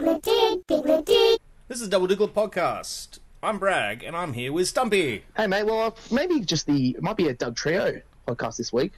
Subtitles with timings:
[0.00, 1.38] Diglett Diglett
[1.68, 3.18] This is Double Diglett Podcast.
[3.42, 5.24] I'm Bragg, and I'm here with Stumpy.
[5.36, 8.92] Hey mate, well uh, maybe just the it might be a Dugtrio podcast this week.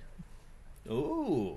[0.89, 1.57] Ooh.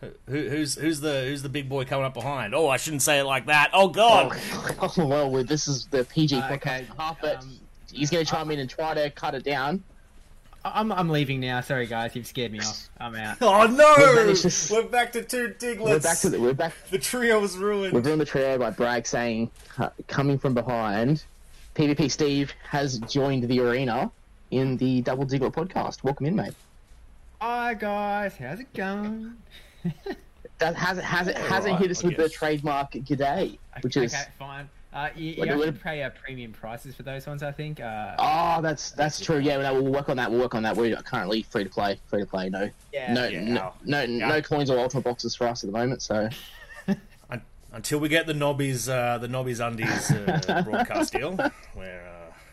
[0.00, 2.52] Who, who's who's the who's the big boy coming up behind?
[2.52, 3.70] Oh, I shouldn't say it like that.
[3.72, 4.36] Oh God!
[4.80, 7.60] Oh, well, well, this is the PG Uh, podcast okay, and half, but um,
[7.92, 9.84] he's going to chime in and try to cut it down.
[10.64, 11.60] I'm I'm leaving now.
[11.60, 12.88] Sorry guys, you've scared me off.
[12.98, 13.36] I'm out.
[13.42, 13.94] Oh no!
[13.98, 15.80] We've managed to- We're back to two Digletts.
[15.80, 16.72] We're back to the we're back.
[16.90, 17.92] the trio was ruined.
[17.92, 21.24] We're doing the trio by Bragg saying, uh, coming from behind,
[21.74, 24.10] PvP Steve has joined the arena
[24.50, 26.02] in the Double Diglett podcast.
[26.02, 26.54] Welcome in, mate.
[27.40, 29.36] Hi guys, how's it going?
[30.58, 32.32] That hasn't hasn't hasn't right, hit us I with the guess.
[32.32, 34.68] trademark g'day, which is okay, fine.
[34.94, 37.80] Uh, you, you What- have to pay uh, premium prices for those ones, I think.
[37.80, 39.38] Uh, oh, that's that's true.
[39.38, 40.30] Yeah, no, we'll work on that.
[40.30, 40.76] We'll work on that.
[40.76, 42.48] We're currently free to play, free to play.
[42.48, 43.12] No, yeah.
[43.12, 43.40] no, Yeah.
[43.42, 44.28] no, no, Yeah.
[44.28, 46.00] no coins or ultimate boxes for us at the moment.
[46.02, 46.28] So
[47.72, 51.36] Until we get the Nobbies, uh, the Nobbies Undies uh, broadcast deal,
[51.74, 52.06] where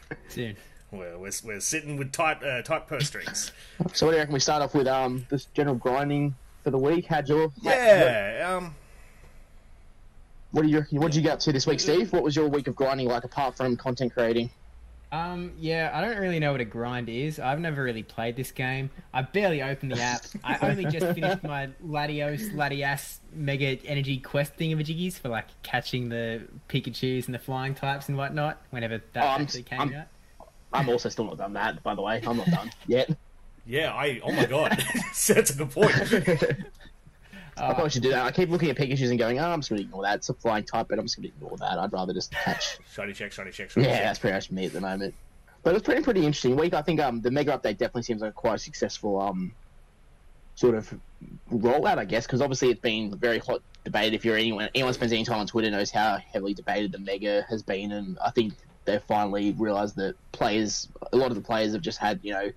[0.09, 0.57] uh, Soon.
[0.89, 3.51] we're, we're we're sitting with tight uh, tight purse strings.
[3.93, 6.79] So what do you reckon we start off with um this general grinding for the
[6.79, 7.05] week?
[7.05, 8.57] How'd your Yeah.
[8.57, 8.73] Um.
[10.51, 10.85] What do you?
[10.91, 12.11] What did you get up to this week, Steve?
[12.11, 14.49] What was your week of grinding like apart from content creating?
[15.13, 17.37] Um, yeah, I don't really know what a grind is.
[17.37, 18.89] I've never really played this game.
[19.13, 20.21] I barely opened the app.
[20.43, 26.43] I only just finished my Latios, Latias Mega Energy Quest thingamajiggies for like catching the
[26.69, 28.61] Pikachu's and the flying types and whatnot.
[28.69, 30.07] Whenever that Oh, I'm- actually came I'm- out.
[30.73, 32.21] I'm also still not done that, by the way.
[32.25, 33.09] I'm not done yet.
[33.65, 33.93] Yeah.
[33.93, 34.21] I.
[34.23, 34.81] Oh my God.
[35.27, 35.93] That's a good point.
[37.57, 38.25] I probably should do that.
[38.25, 40.15] I keep looking at Pikachu's and going, oh, I'm just going to ignore that.
[40.15, 41.77] It's a flying type, but I'm just going to ignore that.
[41.77, 42.77] I'd rather just catch.
[42.93, 43.31] Shiny check.
[43.31, 43.69] Shiny check.
[43.69, 44.03] Shiny yeah, check.
[44.03, 45.13] that's pretty much me at the moment.
[45.63, 46.73] But it's pretty pretty interesting week.
[46.73, 49.53] I think um the mega update definitely seems like quite a successful um
[50.55, 50.93] sort of
[51.51, 54.15] rollout, I guess, because obviously it's been very hot debated.
[54.15, 57.45] If you're anyone anyone spends any time on Twitter knows how heavily debated the mega
[57.49, 58.53] has been, and I think
[58.85, 62.51] they've finally realised that players, a lot of the players have just had you know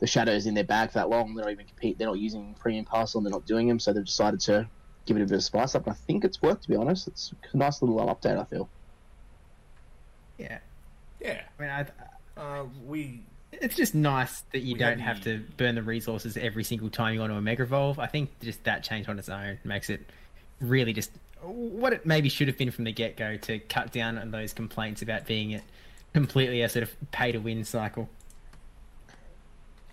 [0.00, 1.34] the shadows in their bag for that long.
[1.34, 1.98] They're not even compete.
[1.98, 3.18] They're not using premium parcel.
[3.18, 4.66] and They're not doing them, so they've decided to
[5.06, 5.86] give it a bit of spice up.
[5.86, 6.62] And I think it's worked.
[6.64, 8.38] To be honest, it's a nice little update.
[8.38, 8.68] I feel.
[10.38, 10.58] Yeah.
[11.20, 11.42] Yeah.
[11.58, 11.86] I mean, I,
[12.40, 13.20] Uh, we.
[13.52, 17.12] it's just nice that you don't have the- to burn the resources every single time
[17.14, 17.98] you want to a Mega Evolve.
[17.98, 20.00] I think just that change on its own makes it
[20.60, 21.10] really just
[21.42, 24.52] what it maybe should have been from the get go to cut down on those
[24.52, 25.62] complaints about being it
[26.12, 28.08] completely a sort of pay to win cycle.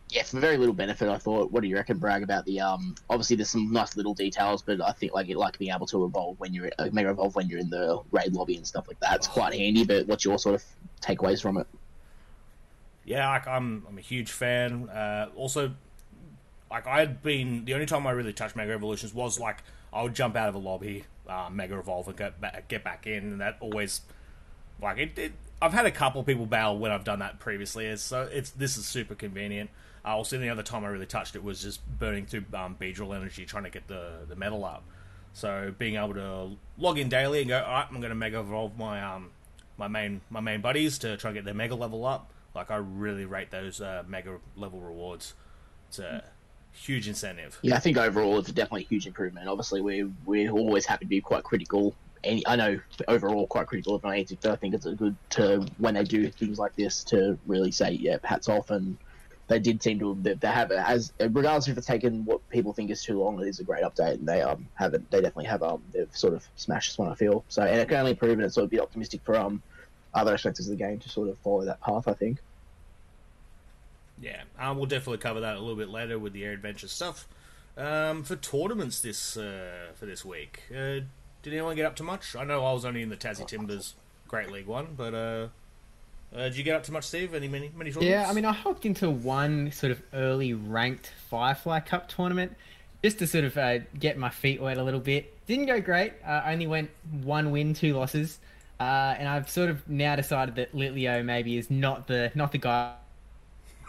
[0.10, 1.52] Yeah, for very little benefit, I thought.
[1.52, 2.96] What do you reckon, Bragg, about the um?
[3.10, 6.06] Obviously, there's some nice little details, but I think like it like being able to
[6.06, 9.18] evolve when you're mega evolve when you're in the raid lobby and stuff like that.
[9.18, 9.84] It's quite handy.
[9.84, 10.64] But what's your sort of
[11.02, 11.68] takeaways from it?
[13.04, 14.90] Yeah, like I'm, I'm a huge fan.
[14.90, 15.74] Uh, also,
[16.72, 19.58] like I had been the only time I really touched Mega Evolutions was like
[19.92, 23.08] I would jump out of a lobby, uh, Mega Evolve, and get back, get back
[23.08, 24.02] in, and that always
[24.82, 25.34] like it, it.
[25.62, 28.86] I've had a couple people bail when I've done that previously, so it's this is
[28.86, 29.70] super convenient.
[30.08, 33.16] Uh, also, the other time I really touched it was just burning through um, Beedrill
[33.16, 34.84] energy trying to get the the metal up.
[35.34, 38.40] So being able to log in daily and go, all right, I'm going to Mega
[38.40, 39.32] Evolve my um
[39.78, 42.32] my main my main buddies to try and get their Mega level up.
[42.56, 45.34] Like I really rate those uh, Mega level rewards.
[45.90, 46.24] It's a
[46.72, 47.60] huge incentive.
[47.62, 49.48] Yeah, I think overall it's definitely a huge improvement.
[49.48, 51.94] Obviously, we're we're always happy to be quite critical.
[52.24, 55.66] And I know overall quite critical of Niantic, but I think it's a good to
[55.78, 58.72] when they do things like this to really say, yeah, hats off.
[58.72, 58.98] And
[59.48, 62.92] they did seem to they, they have as regardless if it's taken what people think
[62.92, 65.10] is too long, it is a great update, and they um have it.
[65.10, 67.10] They definitely have um they've sort of smashed this one.
[67.10, 69.36] I feel so, and it can only improve, and it's sort of be optimistic for
[69.36, 69.62] um
[70.14, 72.08] other aspects of the game to sort of follow that path.
[72.08, 72.40] I think.
[74.20, 77.28] Yeah, um, we'll definitely cover that a little bit later with the Air Adventure stuff.
[77.78, 81.02] Um, for tournaments this uh, for this week, uh,
[81.44, 82.36] did anyone get up to much?
[82.36, 83.94] I know I was only in the Tassie Timbers
[84.28, 85.14] Great League one, but
[86.36, 87.34] uh, did you get up to much, Steve?
[87.34, 88.10] Any many many tournaments?
[88.10, 92.56] Yeah, I mean, I hopped into one sort of early ranked Firefly Cup tournament
[93.04, 95.34] just to sort of uh, get my feet wet a little bit.
[95.48, 96.14] Didn't go great.
[96.26, 96.90] Uh, only went
[97.24, 98.40] one win, two losses,
[98.80, 102.58] uh, and I've sort of now decided that Litleo maybe is not the not the
[102.58, 102.94] guy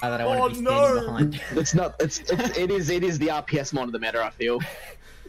[0.00, 0.70] that I want Oh, to be no!
[0.84, 1.40] standing behind.
[1.58, 1.96] It's not.
[2.00, 4.22] It's, it's it is it is the RPS mod of the meta.
[4.22, 4.60] I feel.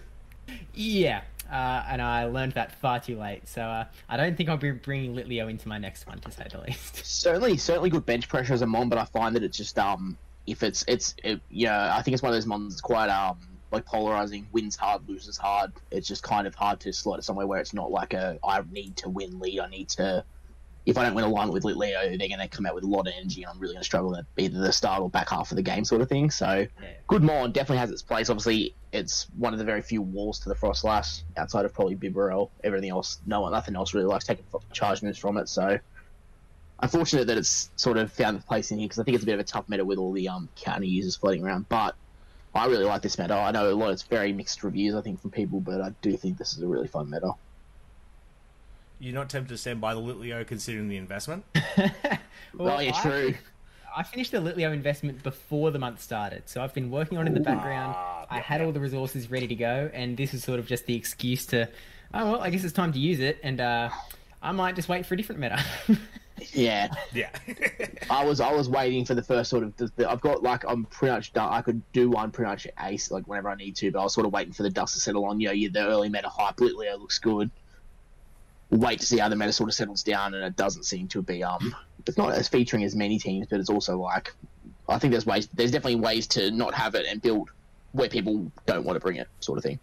[0.76, 1.22] yeah.
[1.52, 4.72] Uh, and I learned that far too late, so uh, I don't think I'll be
[4.72, 6.98] bringing Litleo into my next one, to say the least.
[7.06, 10.18] certainly certainly good bench pressure as a mon, but I find that it's just um
[10.46, 13.40] if it's it's it, yeah I think it's one of those mons that's quite um
[13.72, 15.72] like polarizing, wins hard, loses hard.
[15.92, 18.62] It's just kind of hard to slot it somewhere where it's not like a I
[18.72, 19.60] need to win lead.
[19.60, 20.24] I need to
[20.86, 23.08] if I don't win alignment with Leo, they're going to come out with a lot
[23.08, 25.52] of energy, and I'm really going to struggle at either the start or back half
[25.52, 26.32] of the game, sort of thing.
[26.32, 26.88] So, Yeah.
[27.08, 28.30] good Mon definitely has its place.
[28.30, 32.50] Obviously, it's one of the very few walls to the Froslass outside of probably Bibarel.
[32.64, 35.48] Everything else, no one, nothing else really likes taking charge moves from it.
[35.50, 35.80] So,
[36.82, 39.28] unfortunate that it's sort of found its place in here because I think it's a
[39.28, 41.68] bit of a tough meta with all the um, counter users floating around.
[41.70, 41.96] But
[42.54, 43.36] I really like this meta.
[43.36, 43.88] I know a lot.
[43.88, 46.62] of It's very mixed reviews, I think, from people, but I do think this is
[46.62, 47.32] a really fun meta.
[49.00, 51.46] You're not tempted to stand by the Litleo considering the investment?
[52.54, 53.36] Well, oh yeah, I- true.
[53.96, 57.30] I finished the Litleo investment before the month started, so I've been working on it
[57.30, 57.96] in the background.
[57.98, 58.68] Ah, I had yep.
[58.68, 61.68] all the resources ready to go, and this is sort of just the excuse to,
[62.14, 63.90] oh well, I guess it's time to use it, and uh,
[64.44, 65.64] I might just wait for a different meta.
[66.54, 66.88] Yeah.
[67.14, 67.32] Yeah.
[68.10, 70.64] I was I was waiting for the first sort of the, the, I've got like
[70.66, 71.52] I'm pretty much done.
[71.52, 74.14] I could do one pretty much ace like whenever I need to, but I was
[74.14, 75.40] sort of waiting for the dust to settle on.
[75.40, 76.56] You know, you the early meta hype.
[76.58, 77.52] Litleo looks good.
[78.72, 81.22] Wait to see how the meta sort of settles down, and it doesn't seem to
[81.22, 81.76] be um.
[82.06, 84.34] It's not as featuring as many teams, but it's also like
[84.88, 85.48] I think there's ways.
[85.48, 87.50] There's definitely ways to not have it and build
[87.92, 89.80] where people don't want to bring it, sort of thing.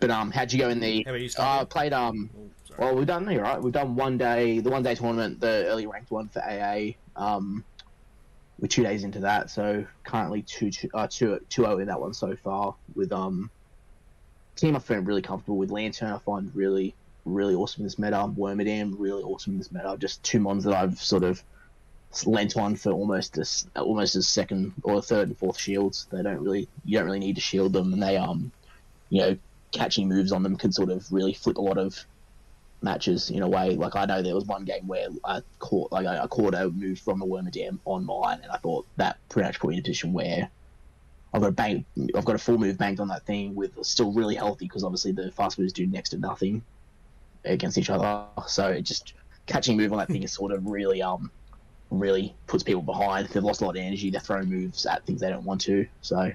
[0.00, 1.04] But um, how'd you go in the?
[1.06, 2.30] You, uh, played um.
[2.34, 2.50] Oh.
[2.78, 3.60] Well, we've done you're right.
[3.60, 6.90] We've done one day, the one day tournament, the early ranked one for AA.
[7.16, 7.64] Um,
[8.58, 12.00] we're two days into that, so currently two two uh, two two zero in that
[12.00, 12.74] one so far.
[12.94, 13.50] With um,
[14.56, 15.70] team I find really comfortable with.
[15.70, 18.16] Lanturn I find really really awesome in this meta.
[18.16, 19.96] Wormadam really awesome in this meta.
[19.98, 21.42] Just two mons that I've sort of
[22.24, 26.06] lent on for almost as almost as second or third and fourth shields.
[26.10, 28.52] They don't really you don't really need to shield them, and they um,
[29.08, 29.36] you know,
[29.72, 32.04] catching moves on them can sort of really flip a lot of
[32.82, 33.74] matches in a way.
[33.74, 36.68] Like I know there was one game where I caught like I, I caught a
[36.68, 39.80] move from a Wormadam on mine, and I thought that pretty much put me in
[39.80, 40.50] a position where
[41.34, 41.84] I've got a bank,
[42.14, 45.10] I've got a full move banked on that thing with still really healthy because obviously
[45.10, 46.62] the fast moves do next to nothing
[47.44, 48.24] against each other.
[48.46, 49.14] So just
[49.46, 51.32] catching move on that thing is sort of really um
[51.90, 53.28] really puts people behind.
[53.28, 54.10] They've lost a lot of energy.
[54.10, 55.86] They're throwing moves at things they don't want to.
[56.02, 56.30] So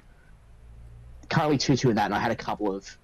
[1.29, 2.97] currently two two in that, and I had a couple of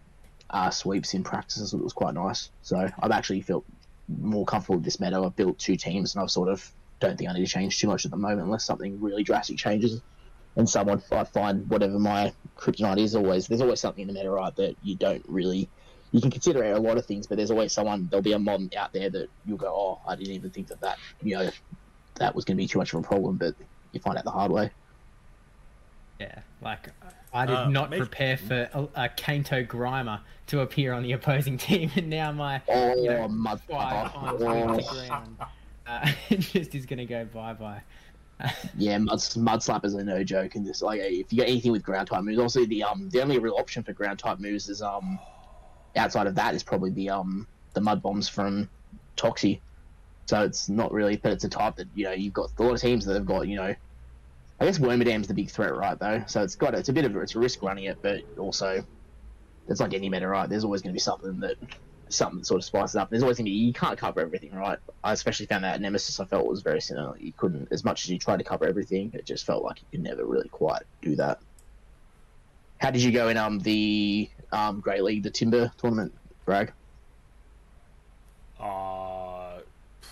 [0.50, 1.72] uh, sweeps in practices.
[1.72, 2.50] so It was quite nice.
[2.62, 3.66] So I've actually felt
[4.10, 5.18] more comfortable with this meta.
[5.18, 6.70] I've built two teams, and I've sort of
[7.00, 9.58] don't think I need to change too much at the moment unless something really drastic
[9.58, 10.02] changes.
[10.58, 14.30] And someone I find whatever my kryptonite is always there's always something in the meta
[14.32, 15.68] right that you don't really
[16.12, 18.74] you can consider a lot of things, but there's always someone there'll be a mod
[18.76, 21.50] out there that you'll go, oh, I didn't even think that that you know
[22.16, 23.54] that was going to be too much of a problem, but
[23.92, 24.72] you find out the hard way.
[26.22, 26.90] yeah, like
[27.34, 31.12] I did Uh, not make- prepare for a, a Kanto Grimer to appear on the
[31.12, 34.78] opposing team, and now my Oh, you know, mud five times hit oh.
[34.78, 35.38] the ground
[35.88, 37.82] uh, just is gonna go bye bye.
[38.78, 40.56] Yeah, mud, mud slappers are no joke.
[40.56, 43.22] And this, like, if you get anything with ground type moves, also the um the
[43.22, 45.20] only real option for ground type moves is um
[45.96, 48.70] outside of that is probably the um the mud bombs from
[49.18, 49.62] Toxie.
[50.28, 52.74] So it's not really, but it's a type that you know you've got a lot
[52.74, 53.76] of teams that have got you know.
[54.58, 56.00] I guess Wormadam's the big threat, right?
[56.00, 58.22] Though, so it's got it's a bit of a, it's a risk running it, but
[58.38, 58.86] also
[59.68, 60.50] it's like any meta, right?
[60.50, 61.58] There's always going to be something that
[62.10, 63.10] something that sort of spices up.
[63.10, 64.78] There's always going to be you can't cover everything, right?
[65.04, 66.20] I especially found that Nemesis.
[66.20, 67.18] I felt was very similar.
[67.18, 69.12] You couldn't as much as you tried to cover everything.
[69.14, 71.40] It just felt like you could never really quite do that.
[72.78, 76.14] How did you go in um the um Great League, the Timber tournament,
[76.46, 76.72] Bragg?
[78.60, 79.60] Uh,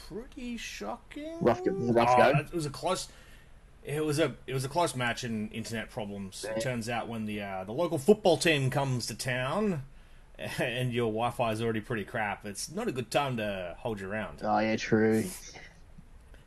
[0.10, 1.38] pretty shocking.
[1.42, 2.40] Rough go- rough Uh.
[2.40, 3.08] It was a close.
[3.84, 6.46] It was a it was a close match in internet problems.
[6.46, 9.84] It turns out when the uh, the local football team comes to town,
[10.60, 14.10] and your Wi-Fi is already pretty crap, it's not a good time to hold you
[14.10, 14.40] around.
[14.44, 15.24] Oh yeah, true.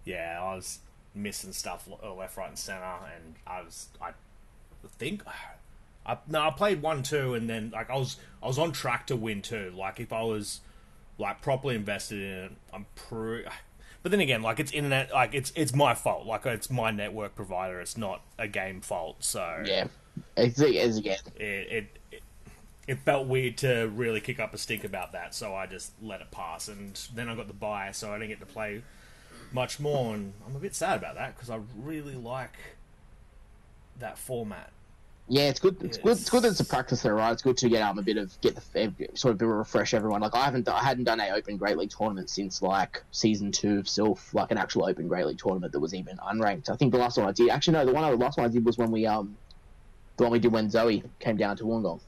[0.04, 0.78] Yeah, I was
[1.14, 4.10] missing stuff uh, left, right, and center, and I was I
[4.98, 5.22] think
[6.06, 9.06] I no I played one two, and then like I was I was on track
[9.08, 9.72] to win two.
[9.76, 10.60] Like if I was
[11.18, 13.48] like properly invested in it, I'm pretty.
[14.02, 16.26] But then again, like it's internet, like it's it's my fault.
[16.26, 17.80] Like it's my network provider.
[17.80, 19.16] It's not a game fault.
[19.24, 19.88] So Yeah,
[20.36, 21.18] it's, it's again.
[21.34, 22.22] it, it it
[22.86, 26.20] it felt weird to really kick up a stink about that, so I just let
[26.20, 26.68] it pass.
[26.68, 28.82] And then I got the buy, so I didn't get to play
[29.52, 30.14] much more.
[30.14, 32.56] And I'm a bit sad about that because I really like
[33.98, 34.70] that format.
[35.28, 35.82] Yeah, it's good.
[35.82, 36.12] It's good.
[36.12, 37.32] It's good that it's a practice there, right?
[37.32, 40.20] It's good to get um a bit of get the sort of refresh everyone.
[40.20, 43.78] Like I haven't, I hadn't done a Open Great League tournament since like season two
[43.80, 46.70] of Silph, like an actual Open Great League tournament that was even unranked.
[46.70, 48.46] I think the last one I did, actually no, the one I, the last one
[48.46, 49.36] I did was when we um,
[50.16, 52.00] the one we did when Zoe came down to Wollongong.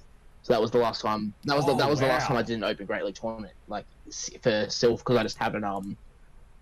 [0.49, 1.35] So that was the last time.
[1.45, 3.17] That was the, Oh, that was the last time I did an Open Great League
[3.17, 3.85] tournament, like
[4.41, 5.99] for Silph, because I just haven't um,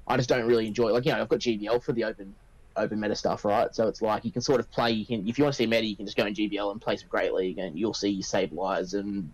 [0.09, 0.91] I just don't really enjoy.
[0.91, 2.37] Like you know, I've got GBL for the Open
[2.75, 3.73] open meta stuff, right?
[3.73, 4.91] So it's like you can sort of play.
[4.91, 6.81] You can if you want to see meta, you can just go in GBL and
[6.81, 9.33] play some Great League, and you'll see Sableyes and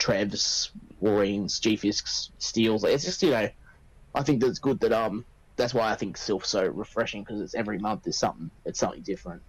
[0.00, 2.82] Trevs, Walreins, G Fisks, Steels.
[2.82, 3.48] It's just you know,
[4.14, 5.24] I think that's good that um
[5.56, 9.02] that's why I think Silph's so refreshing because it's every month is something it's something
[9.02, 9.44] different.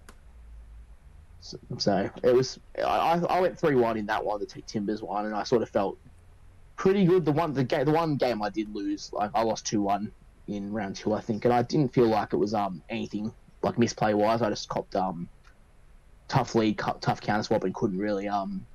[1.41, 5.35] So, it was I, I went three one in that one, the Timbers one, and
[5.35, 5.97] I sort of felt
[6.77, 7.25] pretty good.
[7.25, 10.11] The one the game the one game I did lose, like I lost two one
[10.47, 13.33] in round two, I think, and I didn't feel like it was um anything
[13.63, 14.41] like misplay wise.
[14.41, 15.29] I just copped um
[16.27, 18.67] tough lead, tough counter swap, and couldn't really um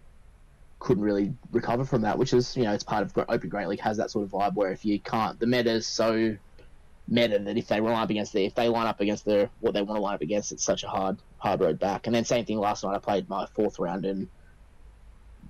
[0.81, 2.19] couldn't really recover from that.
[2.19, 4.55] Which is you know it's part of Open Great League has that sort of vibe
[4.55, 6.37] where if you can't, the meta is so
[7.09, 9.75] meta that if they line up against the if they line up against the what
[9.75, 12.07] they want to line up against, it's such a hard hard road back.
[12.07, 12.95] And then same thing last night.
[12.95, 14.29] I played my fourth round and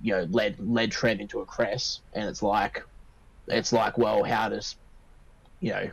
[0.01, 2.83] you know led led Trev into a cress, and it's like
[3.47, 4.75] it's like well, how does
[5.59, 5.89] you know,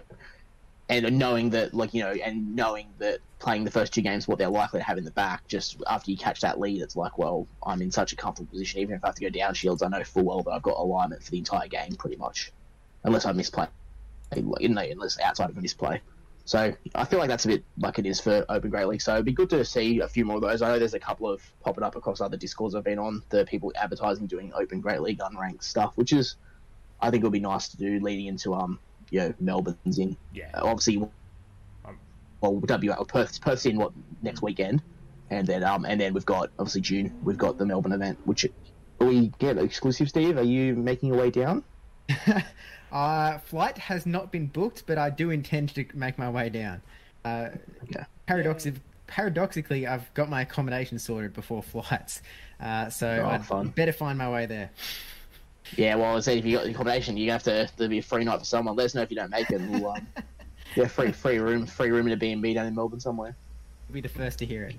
[0.88, 4.38] and knowing that like you know, and knowing that playing the first two games, what
[4.38, 7.16] they're likely to have in the back, just after you catch that lead, it's like
[7.18, 8.80] well, I'm in such a comfortable position.
[8.80, 10.76] Even if I have to go down shields, I know full well that I've got
[10.76, 12.52] alignment for the entire game, pretty much,
[13.04, 13.68] unless I misplay,
[14.42, 16.00] know, unless outside of a misplay.
[16.46, 19.00] So I feel like that's a bit like it is for Open Great League.
[19.00, 20.60] So it'd be good to see a few more of those.
[20.60, 23.22] I know there's a couple of popping up across other discords I've been on.
[23.30, 26.36] The people advertising doing Open Great League unranked stuff, which is
[27.00, 28.78] I think it would be nice to do leading into um
[29.10, 30.16] you know Melbourne's in.
[30.34, 30.50] Yeah.
[30.54, 30.96] Uh, obviously,
[31.86, 31.98] Um,
[32.42, 34.82] well WA Perth Perth's in what next weekend,
[35.30, 38.46] and then um and then we've got obviously June we've got the Melbourne event, which
[39.00, 40.10] we get exclusive.
[40.10, 41.64] Steve, are you making your way down?
[42.94, 46.80] uh, flight has not been booked, but I do intend to make my way down.
[47.24, 47.48] Uh,
[47.84, 48.04] Okay.
[48.28, 52.22] paradoxi- paradoxically, I've got my accommodation sorted before flights,
[52.60, 53.68] uh, so Oh, I'd fun.
[53.68, 54.70] better find my way there.
[55.76, 58.02] Yeah, well, I said if you got the accommodation, you have to there'll be a
[58.02, 58.76] free night for someone.
[58.76, 59.60] Let us know if you don't make it.
[59.60, 60.06] and We'll um,
[60.76, 63.34] yeah, free free room, free room in a B and B down in Melbourne somewhere.
[63.88, 64.76] You'll be the first to hear it.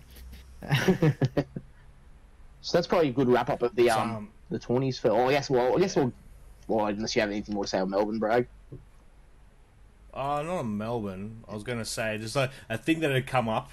[2.62, 5.10] so that's probably a good wrap up of the um Um, the twenties for.
[5.10, 5.50] Oh, I guess.
[5.50, 6.14] Well, I guess we'll.
[6.68, 8.48] Well, unless you have anything more to say on Melbourne, Bragg.
[10.14, 11.44] Uh, not in Melbourne.
[11.48, 13.72] I was going to say just a, a thing that had come up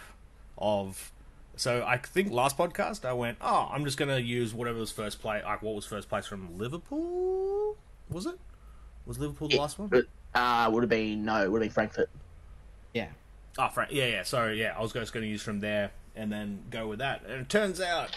[0.59, 1.13] of.
[1.55, 4.91] So I think last podcast I went, oh, I'm just going to use whatever was
[4.91, 5.45] first place.
[5.45, 7.77] Like what was first place from Liverpool?
[8.11, 8.39] Was it?
[9.07, 9.89] Was Liverpool the last one?
[9.89, 12.11] But uh, would have been no, would have been Frankfurt.
[12.93, 13.09] Yeah.
[13.59, 13.93] Oh, Frank.
[13.93, 14.23] Yeah, yeah.
[14.23, 14.61] Sorry.
[14.61, 17.23] Yeah, I was just going to use from there and then go with that.
[17.25, 18.17] And it turns out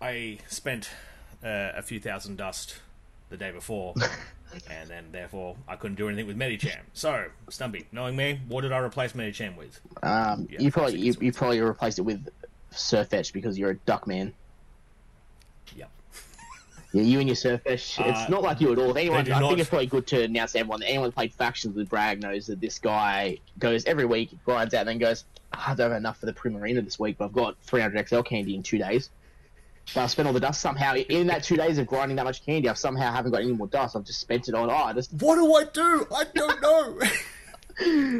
[0.00, 0.90] I spent
[1.44, 2.76] uh, a few thousand dust
[3.30, 3.94] the day before,
[4.70, 6.80] and then therefore I couldn't do anything with Medicham.
[6.92, 9.80] So, Stumpy, knowing me, what did I replace Medicham with?
[10.02, 12.28] Um, Yeah, you probably you, you probably replaced it with
[12.72, 14.34] Sirfetch because you're a duck man.
[15.76, 15.90] Yep.
[16.92, 18.00] Yeah, you and your Sirfetch.
[18.00, 18.90] Uh, It's not like you at all.
[18.90, 21.14] If anyone, I not- think it's probably good to announce to everyone that anyone who's
[21.14, 24.98] played factions with Bragg knows that this guy goes every week, grinds out, and then
[24.98, 28.08] goes, "Ah, I don't have enough for the Primarina this week, but I've got 300
[28.08, 29.10] XL candy in two days.
[29.94, 30.94] But I've spent all the dust somehow.
[30.94, 33.66] In that two days of grinding that much candy, I've somehow haven't got any more
[33.66, 33.96] dust.
[33.96, 34.70] I've just spent it on.
[34.70, 36.06] Oh, I just What do I do?
[36.14, 36.98] I don't know.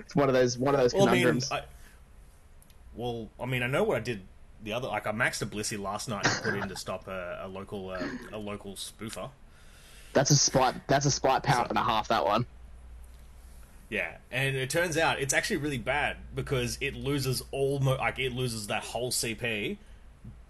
[0.02, 1.52] it's one of those one of those well, I mean, conundrums.
[1.52, 1.62] I,
[2.94, 4.22] well, I mean, I know what I did
[4.62, 4.88] the other.
[4.88, 7.90] Like, I maxed a blissy last night and put in to stop a, a local
[7.90, 8.02] uh,
[8.32, 9.30] a local spoofer.
[10.12, 10.74] That's a spite.
[10.88, 12.08] That's a spite power up and a half.
[12.08, 12.46] That one.
[13.88, 18.32] Yeah, and it turns out it's actually really bad because it loses almost like it
[18.32, 19.78] loses that whole CP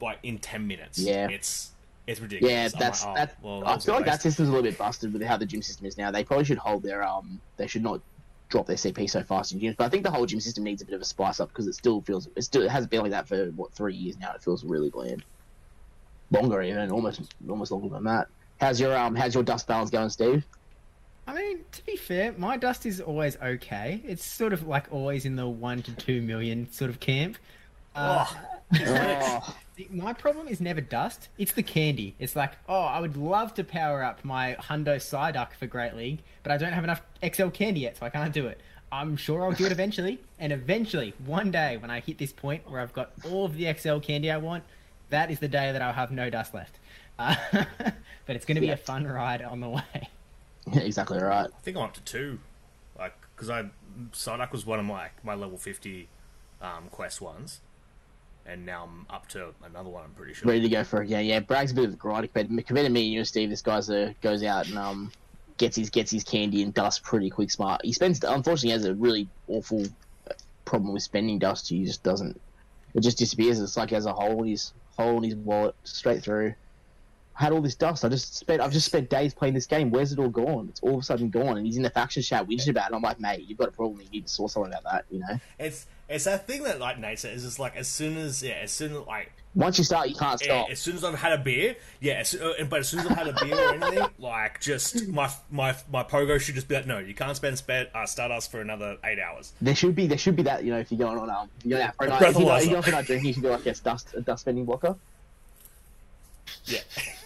[0.00, 0.98] like in ten minutes.
[0.98, 1.28] Yeah.
[1.28, 1.72] it's
[2.06, 2.52] it's ridiculous.
[2.52, 3.36] Yeah, that's like, oh, that.
[3.42, 5.62] well, I feel a like that system's a little bit busted with how the gym
[5.62, 6.10] system is now.
[6.10, 7.40] They probably should hold their um.
[7.56, 8.00] They should not
[8.48, 9.76] drop their CP so fast in gyms.
[9.76, 11.66] But I think the whole gym system needs a bit of a spice up because
[11.66, 14.32] it still feels it still it hasn't been like that for what three years now.
[14.32, 15.24] It feels really bland.
[16.32, 18.28] Longer even, almost almost longer than that.
[18.60, 19.14] How's your um?
[19.14, 20.44] How's your dust balance going, Steve?
[21.26, 24.02] I mean, to be fair, my dust is always okay.
[24.04, 27.36] It's sort of like always in the one to two million sort of camp.
[27.94, 28.26] Uh,
[28.72, 29.56] Oh,
[29.88, 31.28] My problem is never dust.
[31.38, 32.14] It's the candy.
[32.18, 36.18] It's like, oh, I would love to power up my Hundo Psyduck for Great League,
[36.42, 38.60] but I don't have enough XL candy yet, so I can't do it.
[38.92, 42.68] I'm sure I'll do it eventually, and eventually, one day, when I hit this point
[42.68, 44.64] where I've got all of the XL candy I want,
[45.10, 46.78] that is the day that I'll have no dust left.
[47.18, 47.36] Uh,
[48.26, 48.74] but it's going to be Yeah.
[48.74, 49.82] a fun ride on the way.
[50.72, 51.46] yeah, exactly right.
[51.46, 52.38] I think I'm up to two,
[52.98, 53.66] like because I
[54.12, 56.08] Psyduck was one of my my level fifty
[56.62, 57.60] um, quest ones,
[58.46, 60.04] and now I'm up to another one.
[60.04, 60.48] I'm pretty sure.
[60.48, 61.08] Ready to go for it.
[61.08, 61.40] Yeah, yeah.
[61.40, 63.50] Bragg's a bit of a grind compared, compared to me and you, Steve.
[63.50, 65.12] This guy's a goes out and um
[65.56, 67.50] gets his gets his candy and dust pretty quick.
[67.50, 67.80] Smart.
[67.84, 68.22] He spends.
[68.24, 69.84] Unfortunately, he has a really awful
[70.64, 71.68] problem with spending dust.
[71.68, 72.40] He just doesn't.
[72.94, 73.60] It just disappears.
[73.60, 76.54] It's like he has a hole in his hole in his wallet straight through.
[77.36, 78.04] I had all this dust.
[78.04, 78.60] I just spent.
[78.60, 79.90] I've just spent days playing this game.
[79.90, 80.68] Where's it all gone?
[80.68, 81.56] It's all of a sudden gone.
[81.56, 82.94] And he's in the faction chat whinging about it.
[82.94, 84.00] I'm like, mate, you've got a problem.
[84.00, 85.04] You need to sort something about that.
[85.10, 85.40] You know.
[85.58, 88.54] It's It's that thing that like Nate said is just like as soon as yeah,
[88.62, 90.70] as soon as like Once you start, you can't yeah, stop.
[90.70, 93.16] as soon as I've had a beer, yeah, as, uh, but as soon as I've
[93.16, 96.86] had a beer or anything, like just my my my pogo should just be like,
[96.86, 99.52] no, you can't spend spare uh, Stardust for another eight hours.
[99.60, 101.78] There should be there should be that you know if you're going on um you're
[101.78, 103.32] going out for a night if you're, if you're going for a night drinking you
[103.34, 104.96] should do like a dust a dust spending blocker.
[106.64, 106.80] Yeah,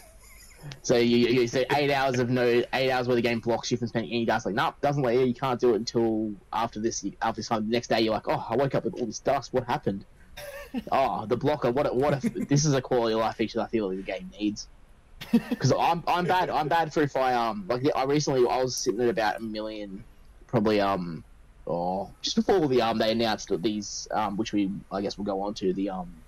[0.83, 3.76] So you, you, say eight hours of no eight hours where the game blocks you
[3.76, 4.44] from spending any dust.
[4.47, 5.25] Like, nope, doesn't let you.
[5.25, 7.04] You can't do it until after this.
[7.23, 9.21] After this time, the next day you're like, oh, I woke up with all this
[9.21, 9.52] dust.
[9.52, 10.04] What happened?
[10.92, 11.71] oh, the blocker.
[11.71, 11.87] What?
[11.87, 12.23] a- What?
[12.25, 14.68] A, this is a quality of life feature that I feel like the game needs.
[15.49, 16.50] Because I'm I'm bad.
[16.50, 19.40] I'm bad for if I um like I recently I was sitting at about a
[19.40, 20.04] million,
[20.49, 21.25] probably um,
[21.66, 25.25] oh just before the um they announced that these um which we I guess we'll
[25.25, 26.24] go on to the um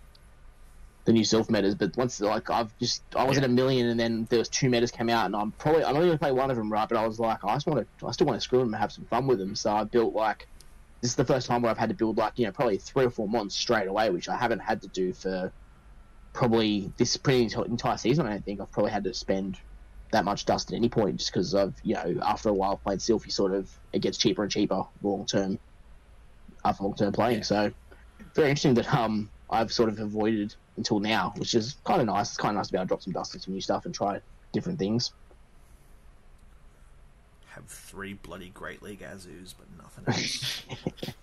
[1.06, 3.98] the new Silph metas, but once like I've just I was at a million and
[3.98, 6.50] then there was two metas came out and I'm probably I'm only gonna play one
[6.50, 8.44] of them right, but I was like I just want to I still want to
[8.44, 10.48] screw them and have some fun with them, so I built like
[11.00, 13.04] this is the first time where I've had to build like you know probably three
[13.04, 15.52] or four months straight away, which I haven't had to do for
[16.32, 18.26] probably this pretty entire season.
[18.26, 19.58] I don't think I've probably had to spend
[20.10, 22.82] that much dust at any point just because of you know after a while I've
[22.82, 25.60] played Silph, you sort of it gets cheaper and cheaper long term
[26.64, 27.38] after long term playing.
[27.38, 27.44] Yeah.
[27.44, 27.72] So
[28.34, 32.30] very interesting that um I've sort of avoided until now, which is kind of nice.
[32.30, 33.85] It's kind of nice to be able to drop some dust on some new stuff
[33.87, 34.21] and try
[34.52, 35.12] different things.
[37.49, 40.62] have three bloody Great League Azus, but nothing else.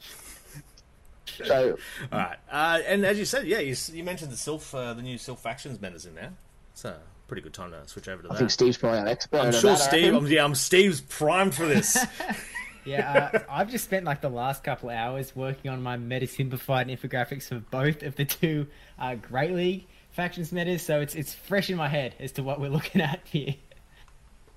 [1.46, 1.78] So
[2.12, 5.02] All right, uh, and as you said, yeah, you, you mentioned the Silph, uh, the
[5.02, 6.32] new Silph factions metas in there.
[6.74, 8.36] It's a pretty good time to switch over to that.
[8.36, 9.40] I think Steve's probably an expert.
[9.40, 10.14] I'm sure that, Steve.
[10.14, 11.98] I'm, yeah, I'm Steve's primed for this.
[12.86, 16.28] Yeah, uh, I've just spent like the last couple of hours working on my meta
[16.28, 18.68] simplified infographics for both of the two
[19.00, 22.60] uh, Great League factions metas, so it's it's fresh in my head as to what
[22.60, 23.56] we're looking at here.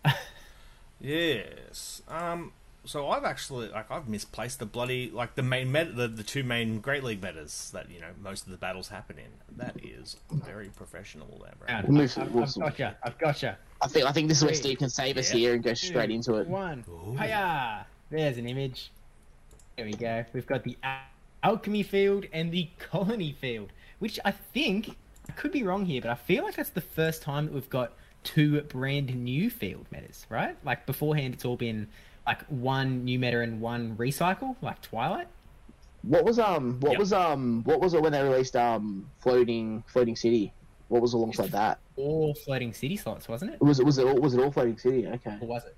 [1.01, 2.03] yes.
[2.09, 2.53] Um.
[2.85, 6.45] So I've actually like I've misplaced the bloody like the main meta, the, the two
[6.45, 9.57] main Great League metas that you know most of the battles happen in.
[9.57, 11.77] That is very professional there, bro.
[11.77, 12.97] I've, We'll I've, we'll- I've gotcha.
[13.03, 13.59] I've gotcha.
[13.83, 15.37] I think I think this is where Steve can save us Yeah.
[15.39, 16.47] here and go straight into it.
[16.47, 16.85] One.
[16.89, 17.17] Ooh.
[17.21, 17.87] Hiya!
[18.11, 18.91] There's an image.
[19.77, 20.25] There we go.
[20.33, 20.77] We've got the
[21.43, 24.97] Alchemy Field and the Colony Field, which I think
[25.29, 27.69] I could be wrong here, but I feel like that's the first time that we've
[27.69, 30.57] got two brand new field metas, right?
[30.65, 31.89] Like beforehand, it's all been
[32.27, 35.29] like one new meta and one recycle, like Twilight.
[36.03, 36.99] What was um what Yep.
[37.01, 40.53] was um what was it when they released um floating floating city?
[40.89, 41.79] What was alongside that?
[41.97, 43.61] All floating city slots, wasn't it?
[43.61, 45.07] Was it was it all was it all floating city?
[45.07, 45.77] Okay, Or was it?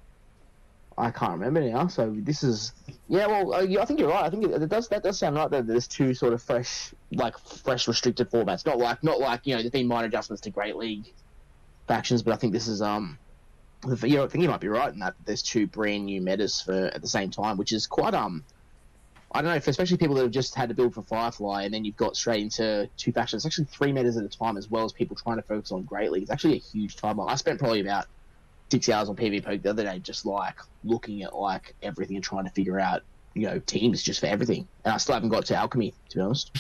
[0.99, 1.87] I can't remember now.
[1.87, 2.73] So this is
[3.09, 3.27] yeah.
[3.27, 4.25] Well, uh, I think you're right.
[4.25, 5.51] I think it, it does that does sound right.
[5.51, 8.67] That there's two sort of fresh like fresh restricted formats.
[8.67, 11.13] Not like not like you know there's been minor adjustments to Great League
[11.87, 13.19] factions, but I think this is um.
[13.87, 16.61] You know, I think you might be right in that there's two brand new metas
[16.61, 18.45] for at the same time, which is quite um.
[19.31, 21.73] I don't know, for especially people that have just had to build for Firefly, and
[21.73, 23.45] then you've got straight into two factions.
[23.45, 25.83] It's actually three metas at a time, as well as people trying to focus on
[25.83, 26.23] Great League.
[26.23, 27.21] It's actually a huge time.
[27.21, 28.07] I spent probably about
[28.71, 32.45] six hours on PvP the other day, just like looking at like everything and trying
[32.45, 33.03] to figure out,
[33.35, 34.67] you know, teams just for everything.
[34.85, 36.57] And I still haven't got to Alchemy, to be honest.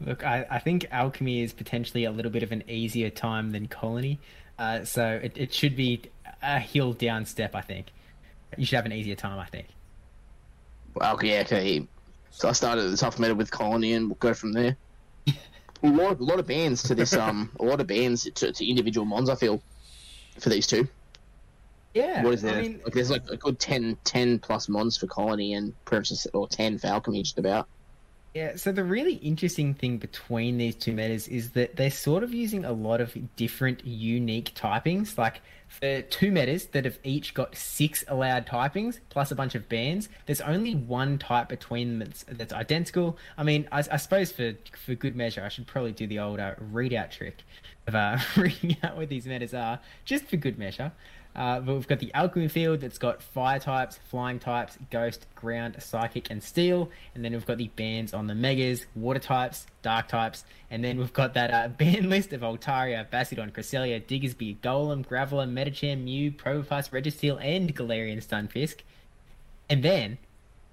[0.00, 3.66] Look, I, I think Alchemy is potentially a little bit of an easier time than
[3.66, 4.18] Colony.
[4.58, 6.02] Uh, so it, it should be
[6.42, 7.86] a hill down step, I think.
[8.56, 9.68] You should have an easier time, I think.
[10.94, 11.86] Well, okay, yeah, okay.
[12.30, 14.76] So I started the tough meta with Colony, and we'll go from there.
[15.26, 15.32] a
[15.82, 18.68] lot, of, a lot of bands to this, um, a lot of bands to, to
[18.68, 19.28] individual mons.
[19.28, 19.62] I feel
[20.38, 20.88] for these two.
[21.94, 22.22] Yeah.
[22.22, 22.58] What is there?
[22.58, 26.26] I mean, like, there's like a good 10, 10 plus mons for Colony, and princess
[26.34, 27.68] or ten for Alchemy, just about.
[28.34, 32.34] Yeah, so the really interesting thing between these two metas is that they're sort of
[32.34, 35.16] using a lot of different unique typings.
[35.16, 39.68] Like for two metas that have each got six allowed typings plus a bunch of
[39.68, 43.18] bands, there's only one type between them that's, that's identical.
[43.36, 46.40] I mean, I, I suppose for for good measure, I should probably do the old
[46.40, 47.42] uh, readout trick
[47.86, 50.92] of uh, reading out what these metas are, just for good measure.
[51.36, 55.76] Uh, but we've got the alchemy field that's got fire types, flying types, ghost, ground,
[55.80, 56.90] psychic, and steel.
[57.14, 60.44] And then we've got the bands on the megas, water types, dark types.
[60.70, 65.46] And then we've got that uh, band list of Altaria, Bastiodon, Cresselia, Diggersby, Golem, Graveler,
[65.46, 68.78] Medicham, Mew, Probopass, Registeel, and Galarian Stunfisk.
[69.68, 70.16] And then,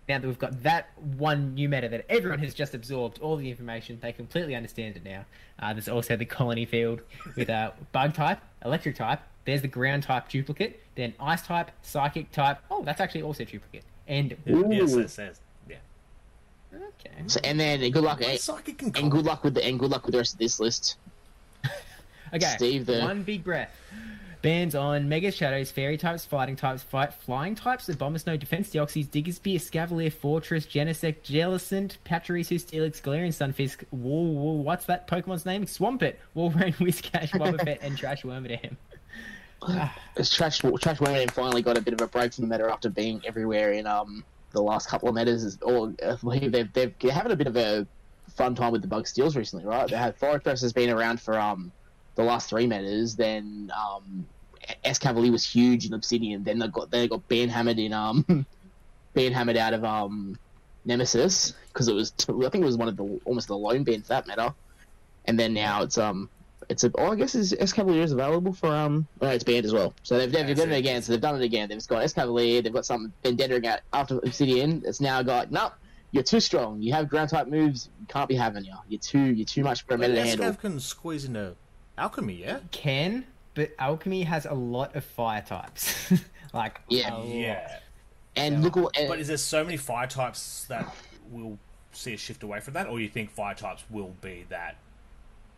[0.08, 3.50] now that we've got that one new meta that everyone has just absorbed all the
[3.50, 5.26] information, they completely understand it now.
[5.60, 7.02] Uh, there's also the colony field
[7.36, 9.20] with a uh, bug type, electric type.
[9.46, 12.60] There's the ground type duplicate, then ice type, psychic type.
[12.72, 13.84] Oh, that's actually also a duplicate.
[14.08, 14.68] And Ooh.
[14.70, 15.40] Yes, yes, yes.
[15.70, 16.78] Yeah.
[16.78, 19.80] okay, So, and then good luck, eh, Psychic and and good luck with the and
[19.80, 20.98] good luck with the rest of this list.
[22.34, 22.54] okay.
[22.58, 23.76] Steve, the- one big breath.
[24.42, 29.56] Bans on Mega Shadows, Fairy types, Fighting types, fight Flying types, Abomasnow, Defense, Deoxys, Diggersby,
[29.56, 35.64] Escavalier, Forretress, Genesect, Jellicent, Pachirisu, Steelix, Galarian, Stunfisk, whoa, whoa, what's that Pokemon's name?
[35.66, 38.76] Swampert, Walrein, Whiscash, Wobbuffet, and Trash Wormadam.
[40.16, 42.90] It's Trash Trash Wormadam finally got a bit of a break from the meta after
[42.90, 45.58] being everywhere in um the last couple of metas.
[45.62, 47.88] Or uh, they've they're having a bit of a
[48.36, 49.90] fun time with the bug steals recently, right?
[49.90, 51.72] They had Forretress has been around for um
[52.16, 53.16] the last three metas.
[53.16, 54.28] Then um
[54.86, 56.44] Escavalier was huge in Obsidian.
[56.44, 58.46] Then they got they got banhammered in um
[59.16, 60.38] banhammered out of um
[60.86, 63.84] Nemesis because it was t- I think it was one of the almost the lone
[63.84, 64.54] ban for that meta.
[65.26, 66.30] And then now it's um
[66.70, 69.74] it's a oh I guess is Escavalier is available for um no it's banned as
[69.74, 69.94] well.
[70.04, 71.02] So they've, they've, Yeah, done it again.
[71.02, 71.70] So they've done it again.
[71.70, 72.64] They've got Escavalier.
[72.64, 74.84] They've got some Vendetta out after Obsidian.
[74.86, 75.74] It's now got nope.
[76.12, 76.82] You're too strong.
[76.82, 77.90] You have ground type moves.
[78.00, 78.76] You can't be having you.
[78.88, 80.52] You're too you're too much for a meta to handle.
[80.52, 81.56] Escav can squeeze into
[81.98, 82.60] alchemy, yeah.
[82.72, 86.12] Can, but Alchemy has a lot of fire types.
[86.54, 87.14] like, Yeah.
[87.14, 87.28] a lot.
[87.28, 87.80] Yeah.
[88.36, 90.94] And look what and, But is there so many fire types that
[91.32, 91.60] will
[91.92, 94.78] see a shift away from that, or you think fire types will be that?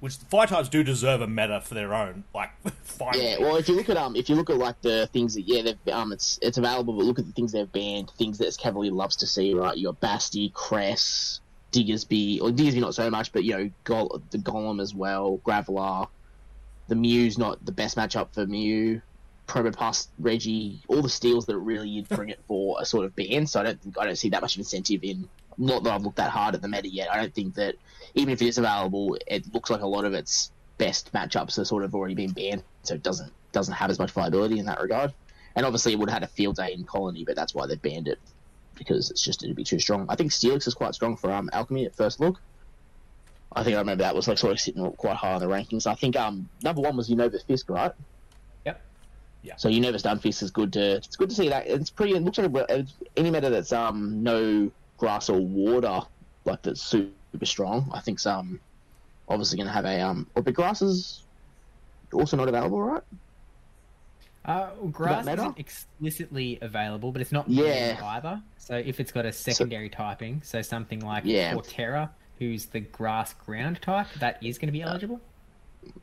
[0.05, 2.51] Which fire types do deserve a meta for their own, like
[2.83, 3.25] finally.
[3.25, 5.47] Yeah, well, if you look at um, if you look at like the things that
[5.47, 8.55] yeah, they've um, it's it's available, but look at the things they've banned, things that
[8.55, 9.75] Cavalier loves to see, right?
[9.75, 11.39] Your Basti, Cress,
[11.71, 16.07] Diggersby, or Diggersby not so much, but you know, the Golem as well, Graveler,
[16.87, 19.01] the Mew's not the best matchup for Mew,
[19.47, 23.49] Probopass, Reggie, all the steals that really you'd bring it for are sort of banned.
[23.49, 25.27] So I don't think I don't see that much of incentive in.
[25.57, 27.11] Not that I've looked that hard at the meta yet.
[27.11, 27.75] I don't think that
[28.13, 31.65] even if it is available, it looks like a lot of its best matchups are
[31.65, 34.81] sort of already been banned, so it doesn't doesn't have as much viability in that
[34.81, 35.13] regard.
[35.55, 37.75] And obviously, it would have had a field day in Colony, but that's why they
[37.75, 38.19] banned it
[38.75, 40.05] because it's just it'd be too strong.
[40.09, 42.41] I think Steelix is quite strong for um, Alchemy at first look.
[43.55, 45.87] I think I remember that was like sort of sitting quite high on the rankings.
[45.87, 47.93] I think um number one was Unova Fisk, right?
[48.65, 48.81] Yep.
[49.43, 49.55] Yeah.
[49.55, 52.15] So Unova Stunfisk is good to it's good to see that it's pretty.
[52.15, 56.01] It looks like a- any meta that's um no grass or water
[56.45, 57.89] like that's super strong.
[57.93, 58.59] I think some
[59.27, 61.23] obviously going to have a um or but grass is
[62.13, 63.03] also not available, right?
[64.45, 67.99] Uh, well, grass isn't explicitly available, but it's not Yeah.
[68.03, 68.39] either.
[68.57, 71.55] So if it's got a secondary typing, so something like Yeah.
[71.55, 75.19] Torterra, who's the grass ground type, that is going to be eligible.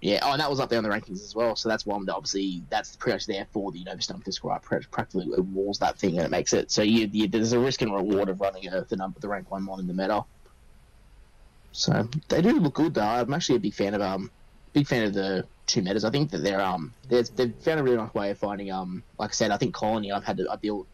[0.01, 1.57] Yeah, oh, and that was up there on the rankings as well.
[1.57, 4.63] So that's one that obviously that's pretty much there for the Unova Stunfisk, right?
[4.63, 7.59] Pra- Practically it walls that thing and it makes it so you, you there's a
[7.61, 10.25] risk and reward of running a, the number the rank one mon in the meta.
[11.73, 13.03] So they do look good though.
[13.03, 14.31] I'm actually a big fan of um
[14.73, 16.05] big fan of the two metas.
[16.05, 19.05] I think that they're um there's they've found a really nice way of finding um
[19.19, 20.89] like I said I think Colony I've had to I built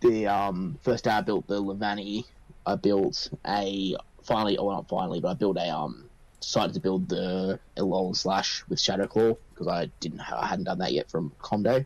[0.00, 2.24] the um first day I built the Levani
[2.66, 6.05] I built a finally oh not finally but I built a um
[6.46, 10.78] decided to build the Elol slash with Shadow Claw because I didn't I hadn't done
[10.78, 11.84] that yet from Comdo.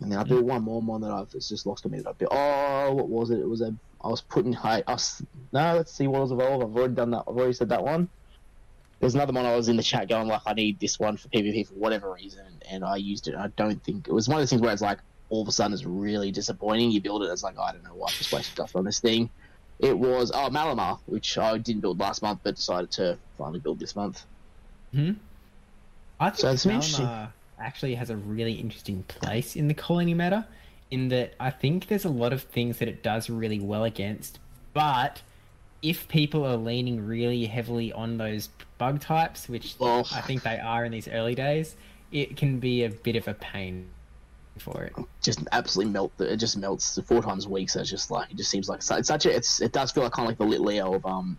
[0.00, 2.08] And then I built one more one that I've it's just lost on me that
[2.08, 2.32] I built.
[2.32, 3.40] Oh, what was it?
[3.40, 4.84] It was a I was putting high.
[4.86, 5.20] I was,
[5.52, 6.62] no, let's see what was evolved.
[6.62, 7.24] I've already done that.
[7.26, 8.08] I've already said that one.
[9.00, 11.28] There's another one I was in the chat going like I need this one for
[11.28, 13.34] PvP for whatever reason, and I used it.
[13.34, 15.52] I don't think it was one of those things where it's like all of a
[15.52, 16.92] sudden it's really disappointing.
[16.92, 19.00] You build it, it's like I don't know why I just wasted stuff on this
[19.00, 19.30] thing.
[19.78, 23.78] It was oh Malamar, which I didn't build last month, but decided to finally build
[23.78, 24.24] this month.
[24.92, 25.12] Hmm?
[26.18, 26.70] I think So.
[26.70, 30.46] Malamar actually has a really interesting place in the colony meta,
[30.90, 34.38] in that I think there's a lot of things that it does really well against,
[34.72, 35.22] but
[35.82, 40.04] if people are leaning really heavily on those bug types, which Oh.
[40.12, 41.76] I think they are in these early days,
[42.12, 43.88] it can be a bit of a pain
[44.58, 44.92] for it.
[45.22, 46.12] just absolutely melt.
[46.16, 47.70] The, it just melts four times a week.
[47.70, 49.34] So it's just like it just seems like it's such a.
[49.34, 51.38] It's it does feel like kind of like the Litleo of um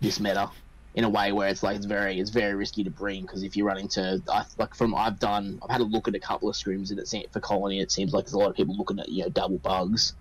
[0.00, 0.50] this meta
[0.94, 3.56] in a way where it's like it's very it's very risky to bring because if
[3.56, 6.50] you run into I, like from I've done I've had a look at a couple
[6.50, 8.76] of scrims and it seems for colony it seems like there's a lot of people
[8.76, 10.14] looking at you know double bugs,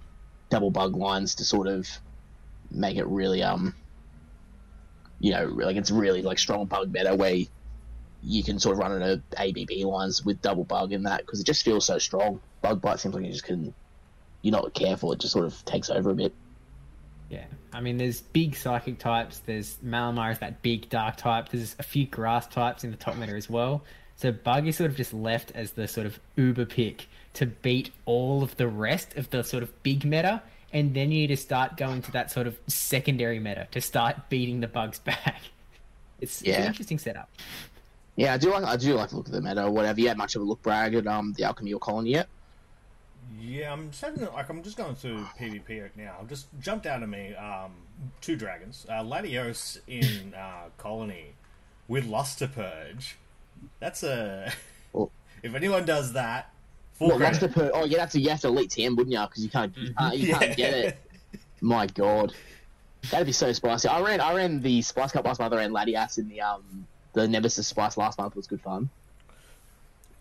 [0.50, 1.90] double bug lines to sort of
[2.70, 3.76] make it really um
[5.20, 7.36] you know like it's really like strong bug meta where
[8.24, 11.46] you can sort of run into ABB lines with double bug in that because it
[11.46, 12.40] just feels so strong.
[12.62, 13.74] Bug bite seems like you just can,
[14.42, 16.34] you're not careful, it just sort of takes over a bit.
[17.30, 19.40] Yeah, I mean, there's big psychic types.
[19.40, 21.50] There's Malamar is that big dark type.
[21.50, 23.84] There's a few grass types in the top meta as well.
[24.18, 27.92] So Bug is sort of just left as the sort of uber pick to beat
[28.06, 31.38] all of the rest of the sort of big meta, and then you need to
[31.38, 35.42] start going to that sort of secondary meta to start beating the bugs back.
[36.20, 37.30] It's, it's an interesting setup.
[38.22, 40.00] Yeah, I do like I do like look at the meta or whatever.
[40.00, 42.28] You had much of a look, brag at um the alchemy or colony yet?
[43.40, 46.18] Yeah, I'm just having like I'm just going through PvP right now.
[46.20, 47.34] I've just jumped out of me.
[47.34, 47.72] Um,
[48.22, 51.34] two dragons, uh, Latios in uh, Colony
[51.88, 53.16] with Luster Purge.
[53.80, 54.54] That's a
[54.94, 55.12] Well-
[55.44, 56.52] if anyone does that,
[57.00, 57.72] What, lost credit.
[57.74, 59.22] oh, yeah, that's a, you have to elite ten, wouldn't you?
[59.22, 61.02] Because you can't, you can't, you can't get it.
[61.62, 62.34] My God,
[63.10, 63.88] that'd be so spicy.
[63.88, 65.54] I ran, I ran the Spice Cup last month.
[65.54, 68.36] I ran Latias in the um the Nemesis Spice last month.
[68.36, 68.90] Was good fun.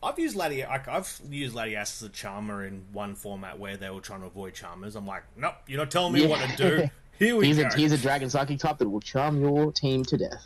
[0.03, 0.69] I've used Latias.
[0.69, 4.27] Like, I've used Latias as a charmer in one format where they were trying to
[4.27, 4.97] avoid charmers.
[4.97, 6.89] I'm like, nope, you're not telling me what to do.
[7.19, 7.67] Here we He's go.
[7.67, 10.43] a he's a dragon psychic type that will charm your team to death.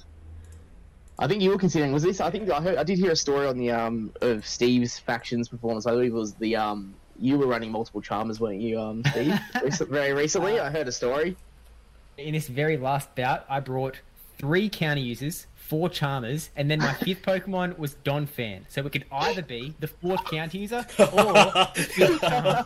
[1.17, 2.21] I think you were considering was this?
[2.21, 5.49] I think I heard I did hear a story on the um of Steve's factions
[5.49, 5.87] performance.
[5.87, 9.39] I believe it was the um you were running multiple charmers, weren't you, um Steve?
[9.63, 11.37] Recent- very recently, I heard a story.
[12.19, 14.01] In this very last bout, I brought
[14.39, 18.61] three counter users, four charmers, and then my fifth Pokemon was Donphan.
[18.69, 22.65] So it could either be the fourth Count user or the fifth charmer.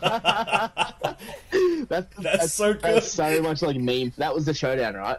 [1.87, 2.81] That's, That's so good.
[2.81, 4.13] That's so much like meme.
[4.17, 5.17] That was the showdown, right?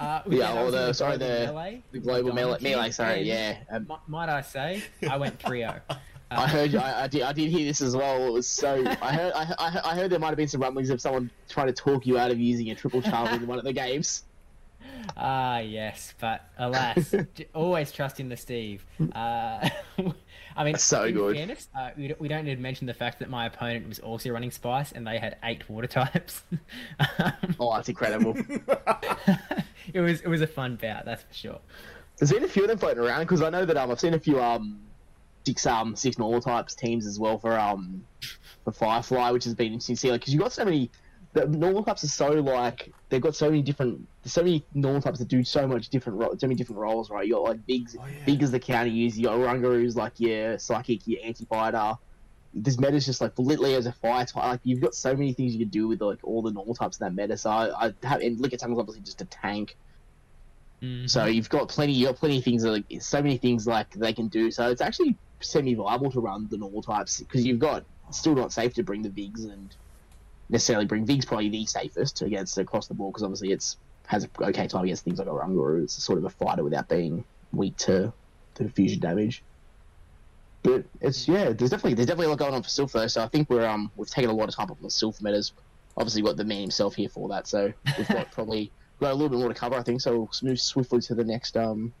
[0.00, 3.58] Uh, Yeah, or was the- sorry, the- melee, The global Diamond melee, melee sorry, yeah.
[3.70, 5.74] Um, mi- might I say, I went trio.
[6.30, 8.26] I heard, I, I did, I did hear this as well.
[8.26, 8.82] It was so.
[9.02, 11.66] I heard, I, I, I heard there might have been some rumblings of someone trying
[11.66, 14.24] to talk you out of using a triple charm in one of the games.
[15.16, 17.14] Ah, yes, but alas,
[17.54, 18.84] always trust in the Steve.
[19.14, 19.68] Uh,
[20.56, 21.36] I mean, So good.
[21.36, 23.98] fairness, uh, we, don't, we don't need to mention the fact that my opponent was
[23.98, 26.42] also running Spice and they had eight water types.
[27.18, 28.34] Um, Oh, that's incredible.
[29.92, 31.58] it was it was a fun bout, that's for sure.
[32.18, 34.14] There's been a few of them floating around because I know that um, I've seen
[34.14, 34.80] a few um
[35.46, 38.04] six um six normal types teams as well for um
[38.64, 40.10] for Firefly, which has been interesting to see.
[40.10, 40.90] Like, because you've got so many.
[41.34, 45.00] The normal types are so like they've got so many different, there's so many normal
[45.00, 47.26] types that do so much different, ro- so many different roles, right?
[47.26, 48.24] You got like bigs, Oh, yeah.
[48.26, 49.18] big as the counter is.
[49.18, 51.94] You got Orangurus like your psychic, your anti fighter.
[52.52, 54.44] This meta's just like literally as a fire type.
[54.44, 57.00] Like you've got so many things you can do with like all the normal types
[57.00, 57.38] in that meta.
[57.38, 59.74] So I, I have and Lick Attack is obviously just a tank.
[60.82, 61.08] Mm.
[61.08, 63.90] So you've got plenty, you've got plenty of things that like, so many things like
[63.94, 64.50] they can do.
[64.50, 68.74] So it's actually semi-viable to run the normal types because you've got still not safe
[68.74, 69.74] to bring the Vigs and
[70.52, 74.44] necessarily bring Vigs probably the safest against across the board because obviously it's has a
[74.44, 75.82] okay time against things like Oranguru.
[75.82, 78.12] It's sort of a fighter without being weak to
[78.56, 79.42] to fusion damage.
[80.62, 83.06] But it's yeah, there's definitely there's definitely a lot going on for Silph though.
[83.08, 85.52] So I think we're um we've taken a lot of time off the Silph metas.
[85.96, 89.14] Obviously, we've got the man himself here for that, so we've got probably got a
[89.14, 89.74] little bit more to cover.
[89.74, 90.12] I think so.
[90.12, 91.92] We'll move swiftly to the next um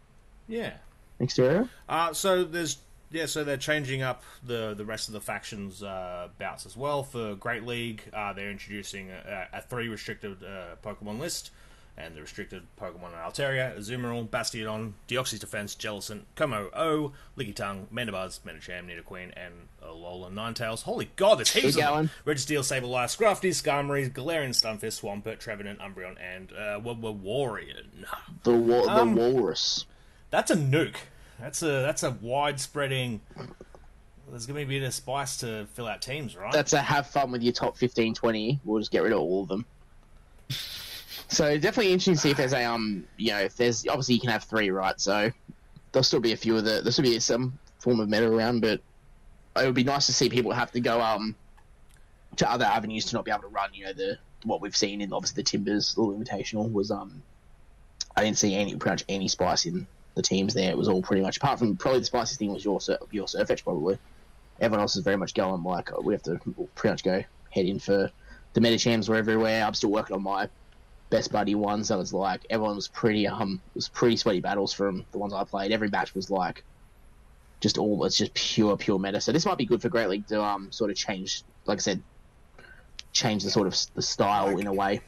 [0.48, 0.74] Yeah.
[1.18, 1.68] next area.
[1.88, 2.78] Uh, so there's
[3.12, 7.02] yeah, so they're changing up the the rest of the factions uh, bouts as well
[7.02, 8.02] for Great League.
[8.12, 11.50] Uh, they're introducing a, a three restricted uh, Pokemon list,
[11.96, 18.86] and the restricted Pokemon are Altaria, Azumarill, Bastiodon, Deoxys Defense, Jellicent, Kommo-o, Lickitung, Mandibuzz, Medicham,
[18.88, 19.52] Nidoqueen, and
[19.84, 20.82] Alolan Ninetales.
[20.82, 22.10] Holy God, there's heaps of them.
[22.26, 28.06] Registeel, Sableye, Scrafty, Skarmory, Galarian, Stunfisk, Swampert, Trevenant, Umbreon, and uh, Walrein.
[28.44, 29.84] The wa- Um, the walrus.
[30.30, 30.96] That's a nuke.
[31.42, 33.20] That's a that's a widespreading.
[34.30, 36.52] There's going to be a bit of spice to fill out teams, right?
[36.52, 38.60] That's a have fun with your top 15, 20.
[38.64, 39.66] We'll just get rid of all of them.
[41.28, 44.20] So definitely interesting to see if there's a um you know if there's obviously you
[44.20, 45.30] can have three right so
[45.90, 48.60] there'll still be a few of the there'll still be some form of meta around
[48.60, 48.82] but
[49.56, 51.34] it would be nice to see people have to go um
[52.36, 55.00] to other avenues to not be able to run you know the what we've seen
[55.00, 57.22] in obviously the Timbers little invitational was um
[58.14, 61.02] I didn't see any pretty much any spice in the teams there it was all
[61.02, 62.78] pretty much apart from probably the spiciest thing was your
[63.10, 63.98] your Sirfetch probably
[64.60, 66.38] everyone else is very much going like oh, we have to
[66.74, 68.10] pretty much go head in for
[68.52, 70.48] the meta champs were everywhere I'm still working on my
[71.12, 74.72] best buddy one, so it's like everyone was pretty um it was pretty sweaty battles
[74.72, 75.70] from the ones I played.
[75.70, 76.64] Every match was like
[77.60, 79.20] just all it's just pure pure meta.
[79.20, 81.80] So this might be good for Great League to um sort of change, like I
[81.80, 82.02] said,
[83.12, 85.02] change the sort of the style in a way.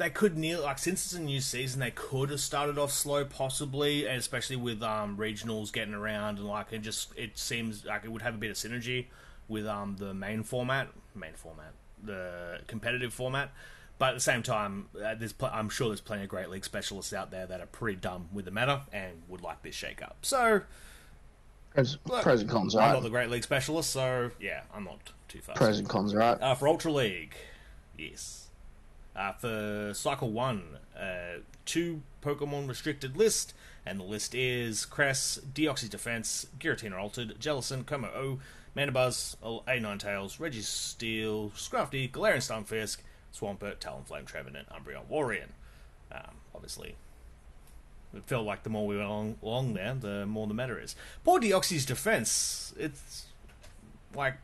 [0.00, 3.22] They could nearly like since it's a new season, they could have started off slow,
[3.24, 8.04] possibly, and especially with um, regionals getting around and like it just it seems like
[8.04, 9.06] it would have a bit of synergy
[9.46, 13.52] with um the main format, main format, the competitive format.
[13.98, 16.64] But at the same time, uh, there's pl- I'm sure there's plenty of great league
[16.64, 20.00] specialists out there that are pretty dumb with the meta and would like this shake
[20.00, 20.16] up.
[20.22, 20.62] So
[21.74, 25.10] Pros, Look, pros and cons, I'm not the great league specialist, so yeah, I'm not
[25.28, 25.58] too fast.
[25.58, 26.40] Pros and cons, right?
[26.40, 27.34] Uh, for Ultra League,
[27.98, 28.48] yes.
[29.14, 30.62] Uh, for Cycle 1,
[30.98, 31.04] uh,
[31.64, 38.38] two Pokemon restricted list, and the list is Cress, Deoxys Defense, Giratina Altered, Jellicent, Kommo-o,
[38.76, 42.98] Mandibuzz, A9 Tails, Registeel, Scrafty, Galarian Stunfisk,
[43.34, 45.50] Swampert, Talonflame, Trevenant, Umbreon, Walrein.
[46.12, 46.94] Um, obviously,
[48.14, 50.94] it felt like the more we went along, along there, the more the meta is.
[51.24, 53.26] Poor Deoxys Defense, it's
[54.14, 54.36] like,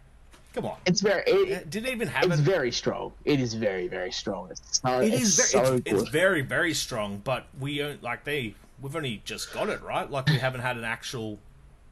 [0.57, 0.77] come on.
[0.87, 3.13] It's very it, uh, Did it even have it's a very strong.
[3.25, 4.49] It is very very strong.
[4.51, 6.01] It's so, It it's very, so it's, good.
[6.01, 10.11] it's very very strong, but we don't like they we've only just got it right.
[10.11, 11.39] Like we haven't had an actual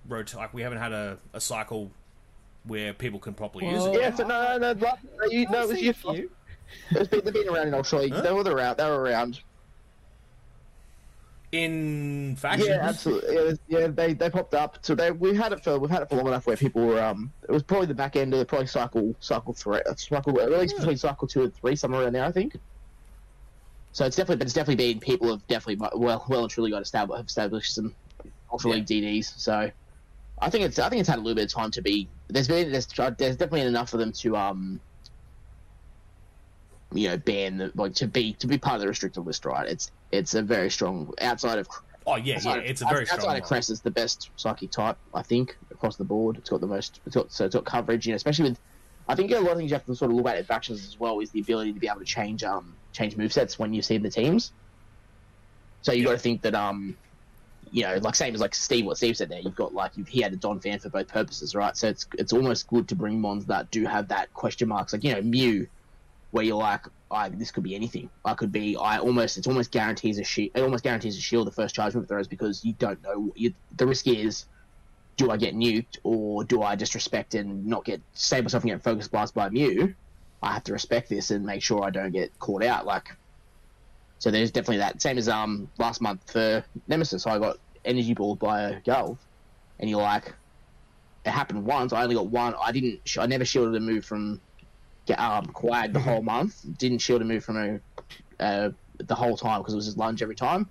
[0.09, 1.91] rot- like we haven't had a, a cycle
[2.65, 4.01] where people can properly use it.
[4.01, 6.31] Yeah, so no, no, no, no, you, no, It was you.
[6.91, 8.07] It's been, they've been around in Australia.
[8.07, 8.15] League.
[8.15, 8.23] Huh?
[8.23, 8.79] They were around.
[8.79, 9.41] They were around.
[11.55, 13.35] In faction, Yeah, absolutely.
[13.35, 14.79] Yeah, yeah, they, they popped up.
[14.83, 17.01] So they we've had it for we've had it for long enough where people were
[17.01, 20.41] um it was probably the back end of the probably cycle cycle three uh, cycle
[20.41, 22.57] at least between cycle two and three somewhere around there I think.
[23.93, 26.83] So it's definitely but it's definitely been people have definitely well well and truly got
[26.83, 27.95] established have established some
[28.51, 29.39] ultra league DDs.
[29.39, 29.71] So
[30.41, 32.09] I think it's I think it's had a little bit of time to be.
[32.29, 34.81] There's been there's there's definitely enough for them to um
[36.95, 39.69] you know ban the like to be to be part of the restricted list right.
[39.69, 41.69] It's it's a very strong outside of
[42.07, 43.43] oh yeah, yeah, outside it's a very outside strong of.
[43.43, 46.37] Cress, it's the best psychic type, I think, across the board.
[46.37, 48.61] It's got the most, it's got so it's got coverage, you know, especially with.
[49.07, 50.87] I think a lot of things you have to sort of look at in factions
[50.87, 53.75] as well is the ability to be able to change um change move sets when
[53.75, 54.53] you see the teams.
[55.83, 56.97] So you have got to think that um,
[57.71, 60.09] you know, like same as like Steve, what Steve said there, you've got like you've,
[60.09, 61.77] he had a Donphan for both purposes, right?
[61.77, 65.05] So it's it's almost good to bring mons that do have that question marks, like
[65.05, 65.67] you know Mew,
[66.35, 68.11] where you're like, I this could be anything.
[68.25, 68.77] I could be.
[68.77, 69.39] I almost.
[69.39, 70.51] It's almost guarantees a shield.
[70.57, 73.33] It almost guarantees a shield the first charge move throws because you don't know.
[73.37, 74.47] You, the risk is,
[75.17, 78.69] do I get nuked or do I just respect and not get save myself from
[78.69, 79.95] getting focus blast by Mew?
[80.43, 82.85] I have to respect this and make sure I don't get caught out.
[82.85, 83.15] Like,
[84.19, 85.01] so there's definitely that.
[85.01, 89.17] Same as um last month for Nemesis, I got energy balled by a girl,
[89.79, 90.35] and you're like,
[91.25, 91.93] it happened once.
[91.93, 92.57] I only got one.
[92.61, 93.03] I didn't.
[93.21, 94.54] I never shielded a move from get
[95.11, 96.57] um quad the whole month.
[96.79, 97.81] Didn't shield a move from a
[98.43, 100.71] uh, the whole time because it was his lunge every time.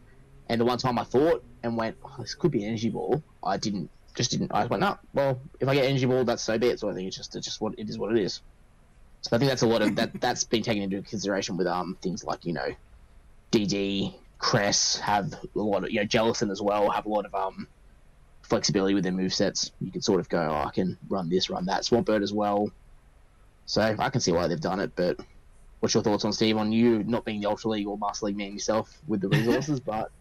[0.50, 3.24] And the one time I thought and went, oh, this could be an energy ball.
[3.43, 3.89] I didn't.
[4.15, 4.52] Just didn't.
[4.54, 4.98] I went, no.
[5.13, 6.80] Well, if I get energy ball, that's so be it.
[6.80, 7.98] So I think it's just it's just what it is.
[7.98, 8.41] What it is.
[9.22, 10.12] So I think that's a lot of that.
[10.22, 12.76] That's been taken into consideration with um things like you know,
[13.52, 17.34] DD, Cress have a lot of you know Jellicent as well have a lot of
[17.34, 17.67] um
[18.43, 19.72] flexibility with their movesets.
[19.80, 21.84] You can sort of go, oh, I can run this, run that.
[21.84, 22.69] Swampert as well.
[23.65, 25.19] So I can see why they've done it, but
[25.80, 28.38] what's your thoughts on Steve on you not being the Ultra League or Master League
[28.38, 29.80] man yourself with the resources?
[29.82, 30.12] but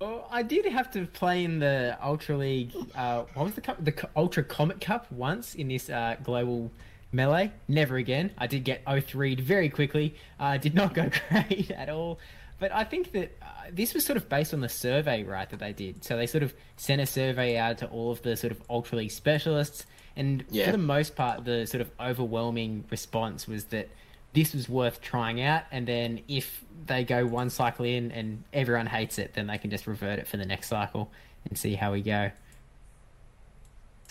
[0.00, 2.72] Well, I did have to play in the Ultra League.
[2.94, 3.84] Uh, what was the cup?
[3.84, 6.70] The Ultra Comet Cup once in this uh, global
[7.12, 7.52] melee.
[7.68, 8.32] Never again.
[8.38, 10.14] I did get 03'd very quickly.
[10.38, 12.18] Uh, did not go great at all.
[12.58, 15.60] But I think that uh, this was sort of based on the survey, right, that
[15.60, 16.04] they did.
[16.04, 18.98] So they sort of sent a survey out to all of the sort of Ultra
[18.98, 19.84] League specialists.
[20.16, 20.66] And Yeah.
[20.66, 23.88] for the most part, the sort of overwhelming response was that
[24.32, 25.64] this was worth trying out.
[25.70, 29.70] And then if they go one cycle in and everyone hates it, then they can
[29.70, 31.10] just revert it for the next cycle
[31.48, 32.30] and see how we go.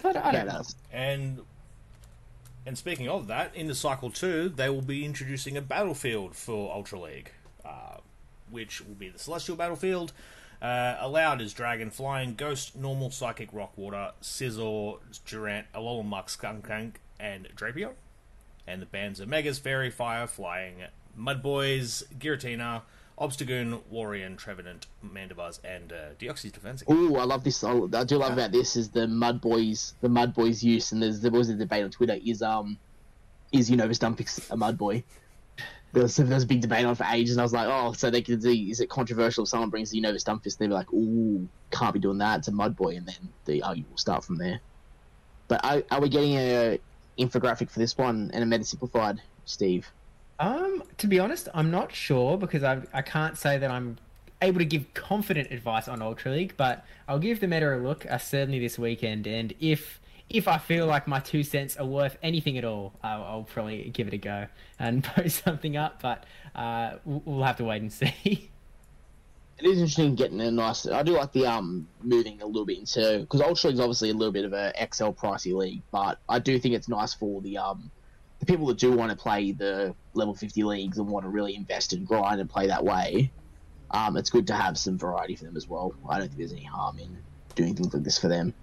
[0.01, 0.63] So I don't, I yeah, don't know.
[0.91, 1.41] And
[2.65, 6.73] and speaking of that, in the cycle two, they will be introducing a battlefield for
[6.73, 7.31] Ultra League,
[7.63, 7.97] uh,
[8.49, 10.13] which will be the Celestial Battlefield.
[10.65, 17.47] Uh, allowed is Dragon, Flying, Ghost, Normal, Psychic, Rock, Water, Scizor, Durant, Alolan Skuntank, and
[17.55, 17.93] Drapion.
[18.65, 20.77] And the bands are Megas, Fairy, Fire, Flying,
[21.15, 22.81] Mudboys, Giratina,
[23.19, 26.83] Obstagoon, Warrior, Trevenant, Mandibuzz, and uh, Deoxys Defense.
[26.89, 27.63] ooh, I love this.
[27.63, 31.03] I I do love about this is the Mud Boys, the Mud Boys use, and
[31.03, 32.17] there's there was a debate on Twitter.
[32.25, 32.79] Is um,
[33.51, 35.03] is Unova Stunfisk a Mud Boy?
[35.95, 38.21] There there a big debate on for ages, and I was like, oh, so they
[38.21, 40.57] could see, is it controversial if someone brings the Unova Stunfisk?
[40.57, 42.39] They'd be like, ooh, can't be doing that.
[42.39, 44.59] It's a Mud Boy, and then the argument will start from there.
[45.47, 46.79] But are, are we getting a
[47.17, 49.89] infographic for this one and a meta simplified, Steve?
[50.37, 53.97] Um, to be honest, I'm not sure because I I can't say that I'm
[54.41, 58.05] able to give confident advice on Ultra League, but I'll give the meta a look
[58.09, 62.17] uh, certainly this weekend, and if if I feel like my two cents are worth
[62.23, 64.47] anything at all, I'll, I'll probably give it a go
[64.79, 66.01] and post something up.
[66.01, 68.51] But uh, we'll, have to wait and see.
[69.57, 70.85] It is interesting getting a nice.
[70.85, 74.13] I do like the um moving a little bit into because Ultra League's obviously a
[74.13, 77.57] little bit of a XL pricey league, but I do think it's nice for the
[77.57, 77.89] um
[78.39, 81.55] the people that do want to play the level fifty leagues and want to really
[81.55, 83.31] invest and grind and play that way.
[83.91, 85.95] Um, it's good to have some variety for them as well.
[86.09, 87.17] I don't think there's any harm in
[87.55, 88.53] doing things like this for them.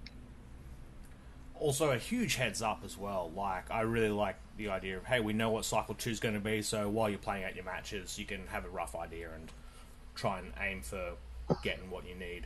[1.63, 3.31] Also a huge heads up as well.
[3.35, 6.35] Like I really like the idea of hey, we know what cycle two is going
[6.35, 9.29] to be, so while you're playing out your matches, you can have a rough idea
[9.33, 9.49] and
[10.13, 11.13] try and aim for
[11.63, 12.45] getting what you need.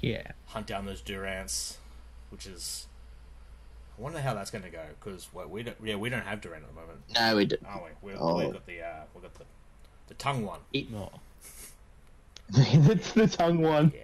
[0.00, 0.22] Yeah.
[0.46, 1.76] Hunt down those Durants,
[2.30, 2.86] which is.
[3.98, 5.76] I wonder how that's going to go because we don't.
[5.84, 7.64] Yeah, we don't have Durant at the moment, No, we don't.
[7.66, 8.10] are we?
[8.12, 8.38] we Oh.
[8.38, 9.44] We've got the uh, we've got the
[10.08, 10.60] the tongue one.
[10.72, 11.10] Eat more.
[12.56, 13.92] it's the tongue one.
[13.94, 14.00] Yeah.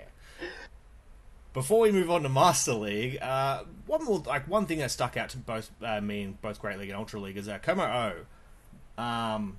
[1.56, 5.16] Before we move on to Master League, uh, one more like one thing that stuck
[5.16, 9.02] out to both uh, me and both Great League and Ultra League is that Kommo-o.
[9.02, 9.56] Um,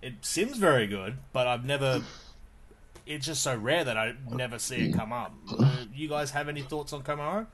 [0.00, 2.00] it seems very good, but I've never.
[3.06, 5.34] It's just so rare that I never see it come up.
[5.58, 7.44] Uh, you guys have any thoughts on Kommo-o?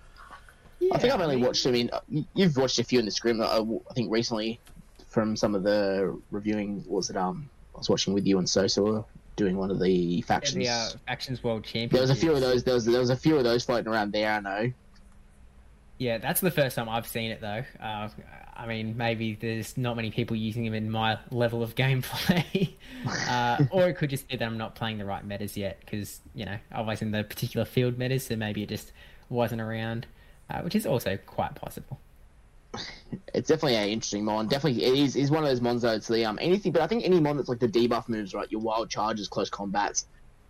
[0.93, 1.67] I think Yeah, I've only watched.
[1.67, 3.41] I mean, uh, you- you've watched a few in the scrim.
[3.41, 4.61] uh, I think recently
[5.09, 6.85] from some of the reviewing.
[6.87, 7.49] Was it um?
[7.75, 9.05] I was watching with you and Sosa were
[9.37, 10.65] doing one of the factions.
[10.65, 11.91] the uh, Factions World Championship.
[11.93, 12.65] there was a few of those.
[12.65, 14.31] There was there was a few of those floating around there.
[14.31, 14.73] I know.
[15.99, 17.65] Yeah, that's the first time I've seen it though.
[17.81, 18.09] Uh,
[18.55, 22.75] I mean, maybe there's not many people using them in my level of gameplay,
[23.29, 26.21] uh, or it could just be that I'm not playing the right metas yet because
[26.35, 28.93] you know I was in the particular field metas, so maybe it just
[29.29, 30.07] wasn't around,
[30.51, 31.99] uh, which is also quite possible.
[33.35, 34.49] It's definitely an interesting mon.
[34.49, 35.93] Definitely, it is is one of those mons though.
[35.93, 38.51] It's the um anything, but I think any mon that's like the debuff moves, right?
[38.51, 40.07] Your wild charges, close combats,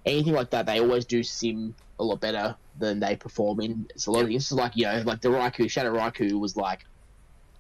[0.07, 3.87] anything like that, they always do sim a lot better than they perform in.
[3.91, 4.25] It's a lot.
[4.25, 6.81] Of, it's just like you know, like the Raikou Shadow Raikou was like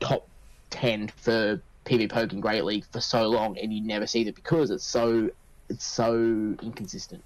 [0.00, 0.28] top
[0.70, 4.34] ten for PV Poke in Great League for so long, and you never see that
[4.34, 5.30] because it's so
[5.68, 6.14] it's so
[6.62, 7.24] inconsistent.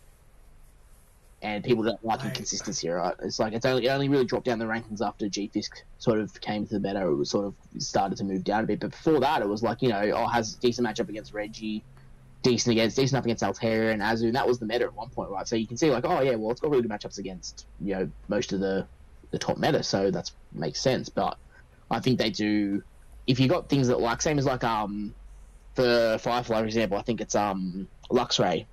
[1.47, 3.14] And people don't like inconsistency, right?
[3.22, 6.18] It's like it's only it only really dropped down the rankings after G Fisk sort
[6.18, 7.07] of came to the meta.
[7.07, 9.62] It was sort of started to move down a bit, but before that, it was
[9.62, 11.84] like you know, oh, has decent matchup against Reggie,
[12.42, 15.09] decent against decent up against Altaria and Azu, and that was the meta at one
[15.11, 15.47] point, right?
[15.47, 17.94] So you can see like, oh yeah, well, it's got really good matchups against you
[17.94, 18.88] know most of the
[19.30, 21.09] the top meta, so that makes sense.
[21.09, 21.38] But
[21.92, 22.82] I think they do.
[23.28, 25.14] If you got things that like same as like um
[25.76, 28.66] for Firefly, for example, I think it's um Luxray,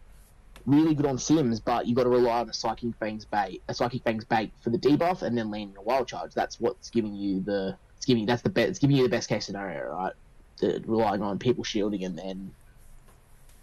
[0.66, 3.74] really good on Sims, but you've got to rely on the Psychic Fangs bait, a
[3.74, 6.34] Psychic Fangs bait for the debuff, and then landing a Wild Charge.
[6.34, 9.30] That's what's giving you the it's giving that's the best it's giving you the best
[9.30, 10.14] case scenario, right?
[10.60, 12.54] The, relying on people shielding and then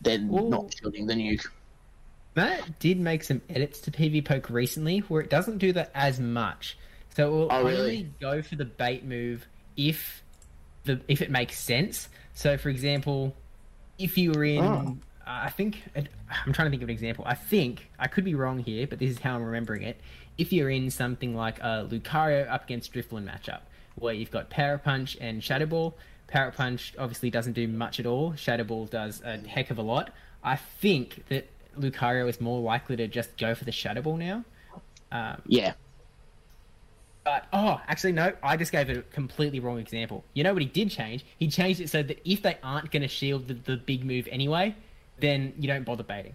[0.00, 0.48] then Ooh.
[0.48, 1.46] not shielding the nuke.
[2.36, 6.20] Matt did make some edits to PV Poke recently where it doesn't do that as
[6.20, 6.78] much.
[7.14, 7.80] So it will Oh, really?
[7.80, 9.46] only go for the bait move
[9.76, 10.22] if
[10.84, 12.08] the if it makes sense.
[12.34, 13.36] So for example,
[13.98, 14.96] if you were in Oh.
[15.26, 17.24] I think I'm trying to think of an example.
[17.26, 20.00] I think I could be wrong here, but this is how I'm remembering it.
[20.38, 23.60] If you're in something like a Lucario up against Drifloon matchup,
[23.96, 25.94] where you've got Power Punch and Shadow Ball,
[26.28, 28.34] Power Punch obviously doesn't do much at all.
[28.34, 30.10] Shadow Ball does a heck of a lot.
[30.42, 31.48] I think that
[31.78, 34.44] Lucario is more likely to just go for the Shadow Ball now.
[35.12, 35.74] Um, Yeah,
[37.24, 40.24] but oh, actually no, I just gave a completely wrong example.
[40.34, 41.24] You know what he did change?
[41.38, 44.26] He changed it so that if they aren't going to shield the, the big move
[44.30, 44.74] anyway,
[45.20, 46.34] then you don't bother baiting.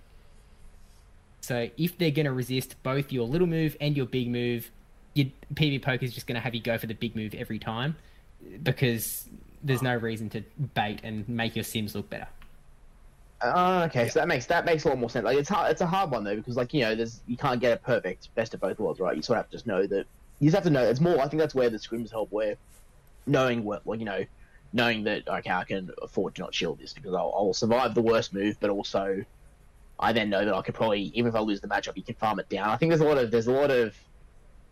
[1.41, 4.71] So if they're going to resist both your little move and your big move,
[5.13, 7.59] your PV poker is just going to have you go for the big move every
[7.59, 7.95] time
[8.63, 9.29] because
[9.63, 10.41] there's no reason to
[10.73, 12.27] bait and make your sims look better.
[13.41, 15.25] Oh, okay, so that makes that makes a lot more sense.
[15.25, 17.59] Like it's hard, it's a hard one though because like you know, there's you can't
[17.59, 19.15] get a perfect best of both worlds, right?
[19.15, 20.05] You sort of have to just know that
[20.39, 20.83] you just have to know.
[20.83, 21.19] It's more.
[21.19, 22.55] I think that's where the scrims help, where
[23.27, 24.23] knowing what, well, you know,
[24.75, 28.01] knowing that okay, I can afford to not shield this because I'll, I'll survive the
[28.01, 29.23] worst move, but also
[29.97, 32.15] I then know that I could probably even if I lose the matchup, you can
[32.15, 32.69] farm it down.
[32.69, 33.95] I think there's a lot of there's a lot of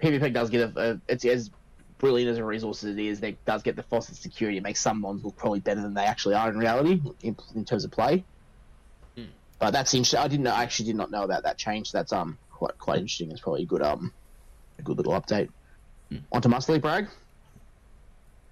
[0.01, 1.49] PvP does get a, a it's as
[1.97, 3.23] brilliant as a resource as it is.
[3.23, 4.57] It does get the faucet security.
[4.57, 7.63] It makes some mons look probably better than they actually are in reality in, in
[7.63, 8.25] terms of play.
[9.59, 10.19] But that's interesting.
[10.19, 10.53] I didn't know.
[10.53, 11.93] I actually did not know about that change.
[11.93, 13.31] That's um quite quite interesting.
[13.31, 14.13] It's probably a good um
[14.77, 15.47] a good little update.
[16.11, 17.07] On Onto Muscly Brag.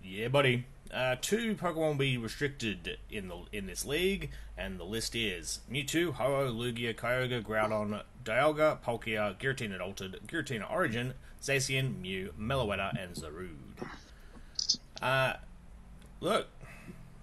[0.01, 0.65] Yeah, buddy.
[0.93, 5.61] Uh, two Pokemon will be restricted in the in this league, and the list is
[5.71, 13.15] Mewtwo, Ho-Oh, Lugia, Kyogre, Groudon, Dialga, Palkia, Giratina Altered, Giratina Origin, Zacian, Mew, Meloetta, and
[13.15, 13.87] Zarude.
[15.01, 15.33] Uh,
[16.19, 16.47] look,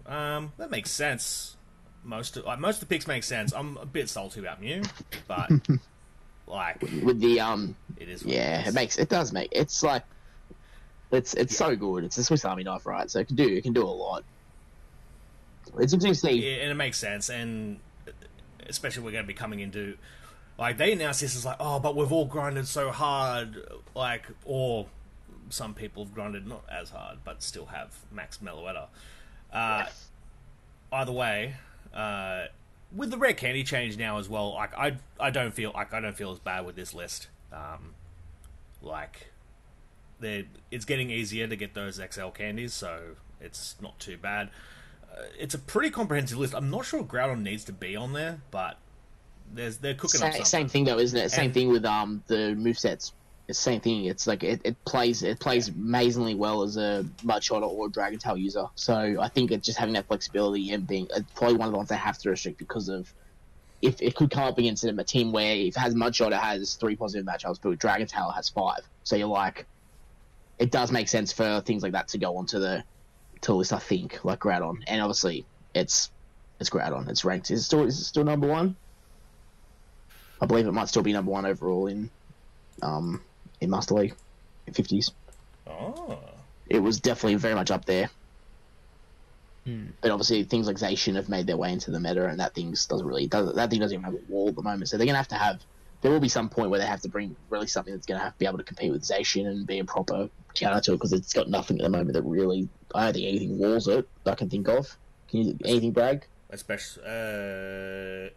[0.06, 1.56] um, that makes sense.
[2.04, 3.52] Most of, like most of the picks make sense.
[3.52, 4.82] I'm a bit salty about Mew,
[5.26, 5.50] but
[6.46, 8.24] like with the um it is.
[8.24, 8.68] what yeah is.
[8.68, 10.04] it makes it does make it's like
[11.10, 12.04] it's it's so good.
[12.04, 13.10] It's a swiss army knife right?
[13.10, 14.24] So it can do it can do a lot.
[15.78, 16.36] It's interesting.
[16.36, 17.78] Yeah, and it makes sense, and
[18.66, 19.96] especially we're going to be coming into
[20.58, 23.62] like they announced this as like, oh, but we've all grinded so hard,
[23.94, 24.86] like, or
[25.50, 28.86] some people have grinded not as hard, but still have max Meloetta.
[29.52, 29.86] Uh,
[30.92, 31.54] either way,
[31.94, 32.46] uh,
[32.94, 36.00] with the rare candy change now as well, like I, I don't feel like I
[36.00, 37.28] don't feel as bad with this list.
[37.52, 37.94] Um,
[38.82, 39.28] like,
[40.20, 44.50] they it's getting easier to get those XL candies, so it's not too bad.
[45.10, 46.54] Uh, it's a pretty comprehensive list.
[46.54, 48.78] I'm not sure Groudon needs to be on there, but
[49.52, 50.44] there's they're cooking up same, something.
[50.44, 51.30] same thing though isn't it?
[51.30, 53.12] Same And- thing with um the move sets
[53.48, 54.04] it's same thing.
[54.04, 58.36] It's like it, it plays it plays amazingly well as a mudshot or dragon tail
[58.36, 58.66] user.
[58.74, 61.78] So i think it's just having that flexibility and being it's probably one of the
[61.78, 63.12] ones they have to restrict because of
[63.80, 66.74] if it could come up against a team where if it has mudshot it has
[66.74, 68.80] three positive matchups but with dragon tail it has five.
[69.04, 69.66] So you're like
[70.58, 72.82] it does make sense for things like that to go onto the
[73.40, 75.44] to the list i think like groudon and obviously
[75.74, 76.10] it's
[76.58, 78.76] it's groudon it's ranked is it still is it still number one
[80.40, 82.10] I believe it might still be number one overall in
[82.82, 83.22] um
[83.60, 84.14] in Master League
[84.66, 85.10] in fifties.
[85.66, 86.18] Oh.
[86.68, 88.10] It was definitely very much up there.
[89.64, 89.86] Hmm.
[90.00, 92.70] But obviously, things like Zacian have made their way into the meta, and that thing
[92.70, 94.88] doesn't really does that thing doesn't even have a wall at the moment.
[94.88, 95.60] So they're gonna have to have.
[96.00, 98.32] There will be some point where they have to bring really something that's gonna have
[98.34, 101.12] to be able to compete with Zacian and be a proper counter to it because
[101.12, 104.32] it's got nothing at the moment that really I don't think anything walls it that
[104.32, 104.96] I can think of.
[105.28, 106.26] Can you anything brag?
[106.50, 108.30] Especially, uh,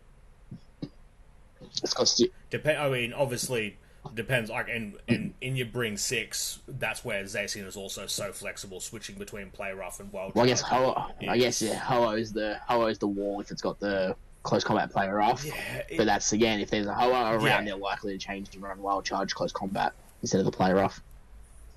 [1.83, 2.77] It's got stu- depend.
[2.79, 3.77] I mean, obviously,
[4.13, 4.49] depends.
[4.49, 9.15] Like, and and in your bring six, that's where Zacian is also so flexible, switching
[9.17, 10.35] between play rough and wild.
[10.35, 10.61] well, I guess.
[10.61, 11.11] Ho.
[11.27, 14.63] I guess yeah, Ho is the Ho is the wall if it's got the close
[14.63, 15.45] combat play rough.
[15.45, 15.53] Yeah,
[15.89, 17.61] it- But that's again, if there's a Ho-Oh around, Yeah.
[17.63, 21.01] they're likely to change and run wild charge close combat instead of the play rough.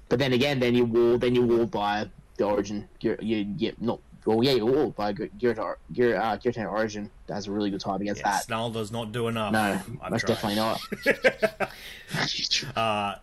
[0.08, 2.88] But then again, then you wall, then you walled by the origin.
[3.00, 7.10] You you get not well, yeah, you're walled by Giratina, Gyar, uh, Origin.
[7.26, 8.44] That's a really good time against yeah, that.
[8.44, 9.52] Snarl does not do enough.
[9.52, 9.78] No,
[10.10, 10.34] most tried.
[10.34, 10.80] definitely not.
[12.76, 13.16] Uh,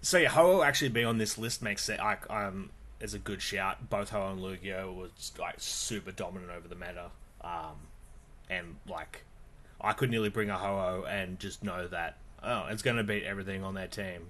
[0.00, 2.70] so yeah, Ho actually being on this list makes it like um
[3.00, 3.90] is a good shout.
[3.90, 7.10] Both Ho and Lugia was like super dominant over the meta,
[7.42, 7.76] um,
[8.50, 9.24] and like
[9.80, 13.24] I could nearly bring a Ho and just know that oh it's going to beat
[13.24, 14.28] everything on their team,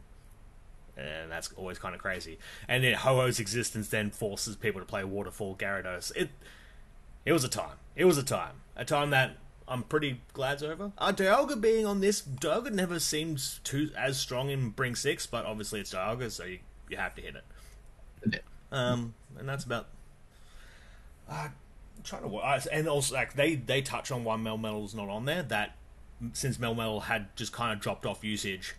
[0.96, 2.38] and that's always kind of crazy.
[2.66, 6.12] And then Ho-Oh's existence then forces people to play Waterfall Gyarados.
[6.16, 6.30] It
[7.24, 7.76] it was a time.
[7.96, 8.62] It was a time.
[8.76, 10.92] A time that I'm pretty glad's over.
[10.96, 15.44] Uh, Dialga being on this, Dialga never seems too as strong in Bring Six, but
[15.44, 17.44] obviously it's Dialga, so you, you have to hit it.
[18.72, 19.88] Um, and that's about.
[21.28, 21.52] Uh, I'm
[22.08, 25.42] trying to uh, and also like they they touch on one Melmetal's not on there
[25.44, 25.76] that
[26.32, 28.74] since Mel Melmetal had just kind of dropped off usage,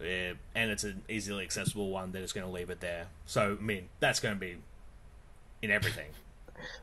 [0.00, 3.06] and it's an easily accessible one, then it's going to leave it there.
[3.26, 4.56] So I mean that's going to be
[5.62, 6.08] in everything.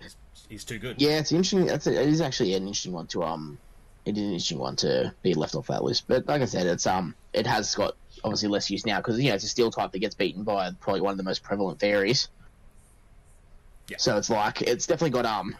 [0.01, 0.15] He's,
[0.49, 1.01] he's too good.
[1.01, 1.65] Yeah, it's interesting.
[1.65, 3.57] That's a, it is actually an interesting one to um,
[4.05, 6.05] it is an interesting one to be left off that list.
[6.07, 9.29] But like I said, it's um, it has got obviously less use now because you
[9.29, 11.79] know it's a steel type that gets beaten by probably one of the most prevalent
[11.79, 12.29] fairies.
[13.87, 13.97] Yeah.
[13.97, 15.55] So it's like it's definitely got um,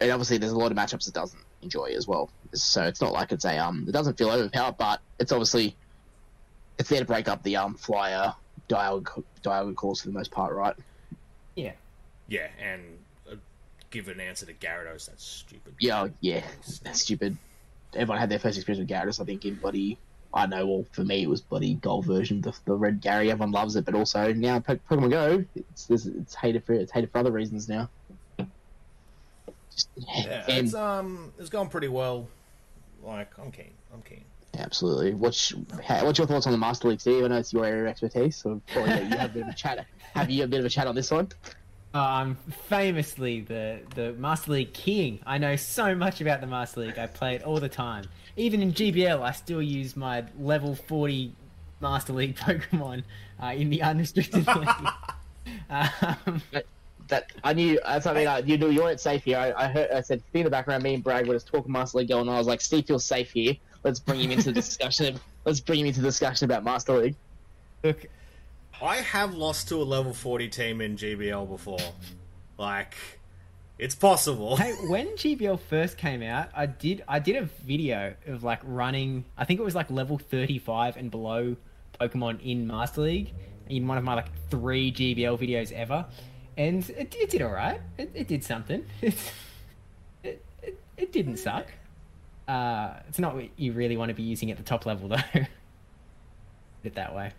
[0.00, 2.30] and obviously there's a lot of matchups it doesn't enjoy as well.
[2.52, 5.76] So it's not like it's a um, it doesn't feel overpowered, but it's obviously
[6.78, 8.34] it's there to break up the um flyer
[8.68, 9.10] dialogue
[9.42, 10.74] dialogue calls for the most part, right?
[11.54, 11.72] Yeah.
[12.28, 12.82] Yeah, and
[13.30, 13.36] uh,
[13.90, 15.06] give an answer to Gyarados.
[15.06, 15.74] That's stupid.
[15.80, 16.42] Yeah, yeah,
[16.82, 17.36] that's stupid.
[17.94, 19.98] Everyone had their first experience with Gyarados, I think, in bloody.
[20.34, 23.30] I know, well, for me, it was bloody gold version, the, the red Gary.
[23.30, 27.10] Everyone loves it, but also now Po- Pokemon Go, it's it's, hated for it's hated
[27.12, 27.90] for other reasons now.
[29.74, 32.28] Just, Yeah, and it's um, it's going pretty well.
[33.02, 33.72] Like I'm keen.
[33.92, 34.24] I'm keen.
[34.58, 35.14] absolutely.
[35.14, 37.24] What's what's your thoughts on the Master League, Steve?
[37.24, 39.48] I know it's your area of expertise, so probably, yeah, you have a bit of
[39.48, 39.86] a chat.
[40.14, 41.28] Have you a bit of a chat on this one?
[41.94, 42.36] I'm
[42.68, 45.20] famously the the Master League king.
[45.26, 46.98] I know so much about the Master League.
[46.98, 48.04] I play it all the time.
[48.36, 51.32] Even in GBL, I still use my level 40
[51.80, 53.02] Master League Pokemon
[53.42, 54.68] uh, in the unrestricted league.
[55.70, 56.40] Um,
[57.08, 57.80] That I knew.
[57.84, 59.38] That's I mean, I, you knew you weren't safe here.
[59.38, 59.90] I, I heard.
[59.90, 62.34] I said, in the background, me and Bragg were just talking Master League going on.
[62.34, 63.54] I was like, Steve feels safe here.
[63.82, 65.18] Let's bring him into the discussion.
[65.44, 67.16] Let's bring him into the discussion about Master League.
[67.82, 68.06] look,
[68.82, 71.78] I have lost to a level 40 team in GBL before.
[72.58, 72.96] Like,
[73.78, 74.56] it's possible.
[74.56, 79.24] hey, when GBL first came out, I did I did a video of like running.
[79.38, 81.56] I think it was like level 35 and below
[82.00, 83.32] Pokemon in Master League
[83.68, 86.06] in one of my like three GBL videos ever,
[86.58, 87.80] and it, it did all right.
[87.98, 88.84] It, it did something.
[89.02, 89.30] It's,
[90.24, 91.66] it, it it didn't suck.
[92.46, 95.16] Uh, it's not what you really want to be using at the top level though.
[95.32, 95.46] Put
[96.84, 97.32] it that way.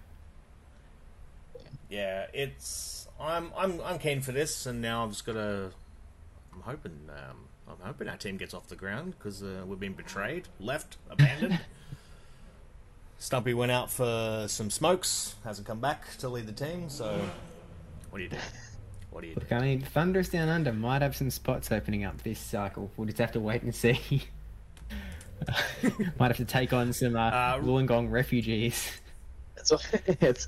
[1.93, 3.07] Yeah, it's.
[3.19, 5.69] I'm I'm I'm keen for this, and now I've just got to.
[6.53, 6.99] I'm hoping.
[7.09, 7.37] Um,
[7.69, 11.59] I'm hoping our team gets off the ground because uh, we've been betrayed, left, abandoned.
[13.19, 16.89] Stumpy went out for some smokes, hasn't come back to lead the team.
[16.89, 17.21] So,
[18.09, 18.37] what do you do?
[19.11, 19.39] What do you do?
[19.41, 22.91] Look, I mean, Thunderous Down Under might have some spots opening up this cycle.
[22.97, 23.99] We'll just have to wait and see.
[26.19, 28.91] might have to take on some uh, Uh, Wollongong refugees.
[29.55, 29.71] It's
[30.07, 30.47] it's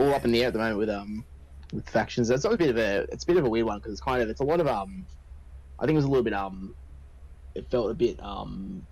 [0.00, 1.26] all up in the air at the moment with um
[1.72, 2.30] with factions.
[2.30, 4.22] It's a bit of a it's a bit of a weird one because it's kind
[4.22, 5.06] of it's a lot of um
[5.78, 6.74] I think it was a little bit um
[7.54, 8.86] it felt a bit um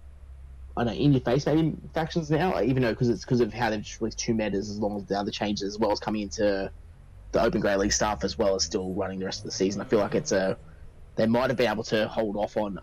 [0.76, 3.40] I don't know in your face maybe factions now like, even though because it's because
[3.40, 5.92] of how they've just released two metas as long as the other changes as well
[5.92, 6.70] as coming into
[7.32, 9.80] the Open Great League stuff as well as still running the rest of the season.
[9.82, 10.58] I feel like it's a
[11.16, 12.78] they might have been able to hold off on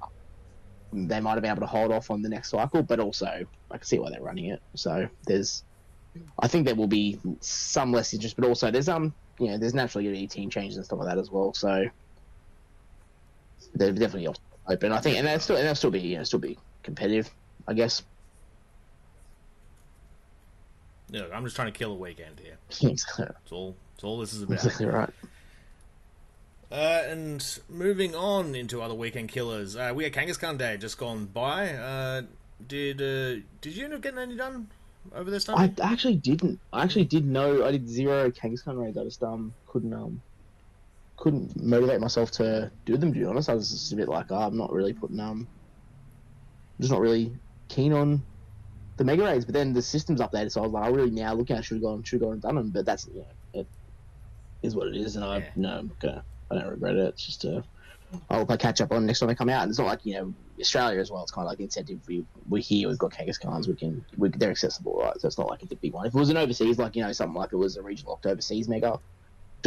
[0.92, 3.78] they might have been able to hold off on the next cycle, but also I
[3.78, 4.62] can see why they're running it.
[4.76, 5.64] So there's
[6.40, 9.74] I think there will be some less interest, but also there's um you know there's
[9.74, 11.54] naturally going to be team changes and stuff like that as well.
[11.54, 11.86] So
[13.74, 14.28] they're definitely
[14.68, 14.92] open.
[14.92, 17.30] I think, and they'll still and they'll still be you know still be competitive,
[17.68, 18.04] I guess.
[21.12, 22.58] Look, I'm just trying to kill a weekend here.
[22.82, 23.76] That's That's all.
[23.94, 24.56] That's all this is about.
[24.56, 25.10] Exactly right.
[26.72, 31.26] Uh, and moving on into other weekend killers, uh, we had Kangaskhan Day just gone
[31.28, 31.70] by.
[31.70, 32.24] Uh,
[32.68, 34.68] did uh, did you end up getting any done
[35.14, 35.58] over this time?
[35.58, 36.60] I actually didn't.
[36.72, 38.98] I actually did know I did zero Kangaskhan raids.
[38.98, 40.22] I just um couldn't um
[41.18, 43.14] couldn't motivate myself to do them.
[43.14, 45.48] To be honest, I was just a bit like, oh, I'm not really putting um,
[46.80, 47.38] just not really
[47.70, 48.26] keen on
[48.98, 49.46] the mega raids.
[49.46, 51.76] But then the system's updated, so I was like, I really now looking at should
[51.78, 52.72] have gone should have gone and done them.
[52.72, 53.68] But that's you know, it
[54.64, 55.52] is what it is, and I Yeah.
[55.56, 57.10] no, I'm gonna, I don't regret it.
[57.10, 57.62] It's just uh,
[58.30, 59.64] I hope I catch up on next time they come out.
[59.64, 61.24] And it's not like you know Australia as well.
[61.24, 62.00] It's kind of like the incentive.
[62.08, 62.88] We we're here.
[62.88, 63.68] We've got Kangaskhan's.
[63.68, 65.20] We can we, they're accessible, right?
[65.20, 66.06] So it's not like it's a big one.
[66.06, 68.26] If it was an overseas, like you know something like it was a regional locked
[68.26, 68.94] overseas mega.
[68.94, 69.00] I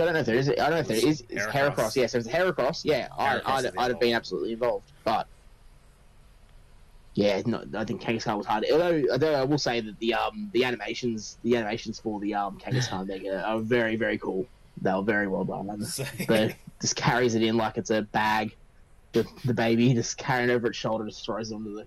[0.05, 0.49] don't know if there is.
[0.49, 1.25] I don't know if there is.
[1.29, 1.53] It's Heracross.
[1.75, 1.97] Heracross.
[1.97, 2.85] Yes, if it's Heracross.
[2.85, 4.91] Yeah, I, Heracross I'd, I'd have been absolutely involved.
[5.05, 5.27] But
[7.15, 8.65] yeah, no, I think Kangaskhan was hard.
[8.71, 12.59] Although, although I will say that the um the animations the animations for the um
[12.59, 14.47] Kangaskhan mega are very very cool.
[14.81, 15.85] They were very well done.
[15.85, 18.55] So- the just carries it in like it's a bag.
[19.13, 21.87] The, the baby just carrying over its shoulder, just throws it onto the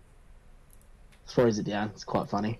[1.27, 1.89] throws it down.
[1.93, 2.59] It's quite funny.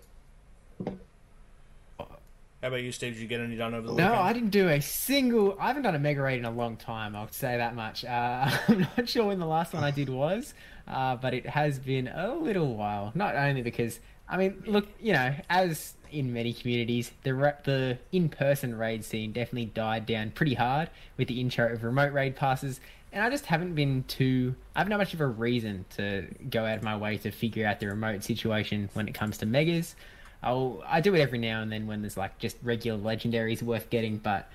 [2.62, 3.14] How about you, Steve?
[3.16, 4.14] Did you get any done over the No, weekend?
[4.14, 5.58] No, I didn't do a single.
[5.60, 7.16] I haven't done a mega raid in a long time.
[7.16, 8.06] I'll say that much.
[8.06, 10.54] Uh, I'm not sure when the last one I did was,
[10.88, 13.12] uh, but it has been a little while.
[13.16, 14.00] Not only because
[14.32, 19.34] I mean, look, you know, as in many communities, the ra- the in-person raid scene
[19.34, 22.80] definitely died down pretty hard with the intro of remote raid passes.
[23.12, 24.56] And I just haven't been too.
[24.74, 27.82] I haven't much of a reason to go out of my way to figure out
[27.82, 29.98] the remote situation when it comes to megas.
[30.42, 33.90] I'll I do it every now and then when there's like just regular legendaries worth
[33.90, 34.50] getting, but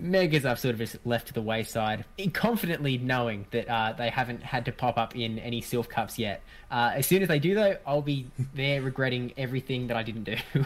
[0.00, 4.42] megas I've sort of just left to the wayside, confidently knowing that uh, they haven't
[4.42, 6.42] had to pop up in any Silph Cups yet.
[6.70, 10.24] Uh, as soon as they do, though, I'll be there regretting everything that I didn't
[10.24, 10.36] do.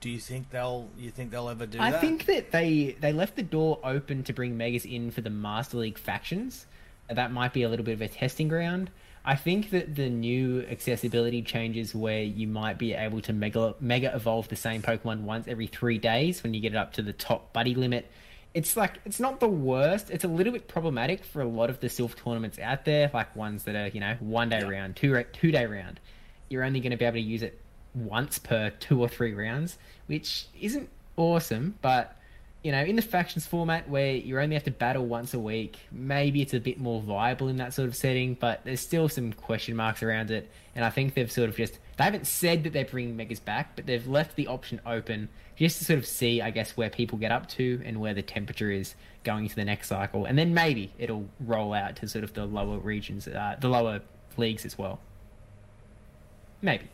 [0.00, 0.90] Do you think they'll?
[0.98, 2.00] You think they'll ever do I that?
[2.02, 5.78] think that they they left the door open to bring megas in for the Master
[5.78, 6.66] League factions.
[7.08, 8.90] That might be a little bit of a testing ground.
[9.26, 14.14] I think that the new accessibility changes where you might be able to mega mega
[14.14, 17.12] evolve the same Pokemon once every three days when you get it up to the
[17.14, 18.10] top buddy limit.
[18.52, 20.10] It's like it's not the worst.
[20.10, 23.34] It's a little bit problematic for a lot of the Silph tournaments out there, like
[23.34, 24.68] ones that are you know one day Yeah.
[24.68, 26.00] round, two two day round.
[26.50, 27.58] You're only going to be able to use it
[27.94, 32.16] once per two or three rounds, which isn't awesome, but
[32.64, 35.78] you know, in the factions format where you only have to battle once a week,
[35.92, 39.34] maybe it's a bit more viable in that sort of setting, but there's still some
[39.34, 40.50] question marks around it.
[40.74, 43.76] And I think they've sort of just, they haven't said that they're bringing Megas back,
[43.76, 47.18] but they've left the option open just to sort of see, I guess, where people
[47.18, 48.94] get up to and where the temperature is
[49.24, 50.24] going into the next cycle.
[50.24, 54.00] And then maybe it'll roll out to sort of the lower regions, uh, the lower
[54.38, 55.00] leagues as well.
[56.62, 56.88] Maybe.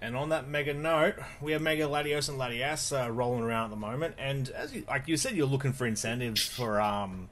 [0.00, 3.70] And on that mega note, we have Mega Latios and Latias uh, rolling around at
[3.70, 4.14] the moment.
[4.16, 7.28] And as you, like you said, you're looking for incentives for um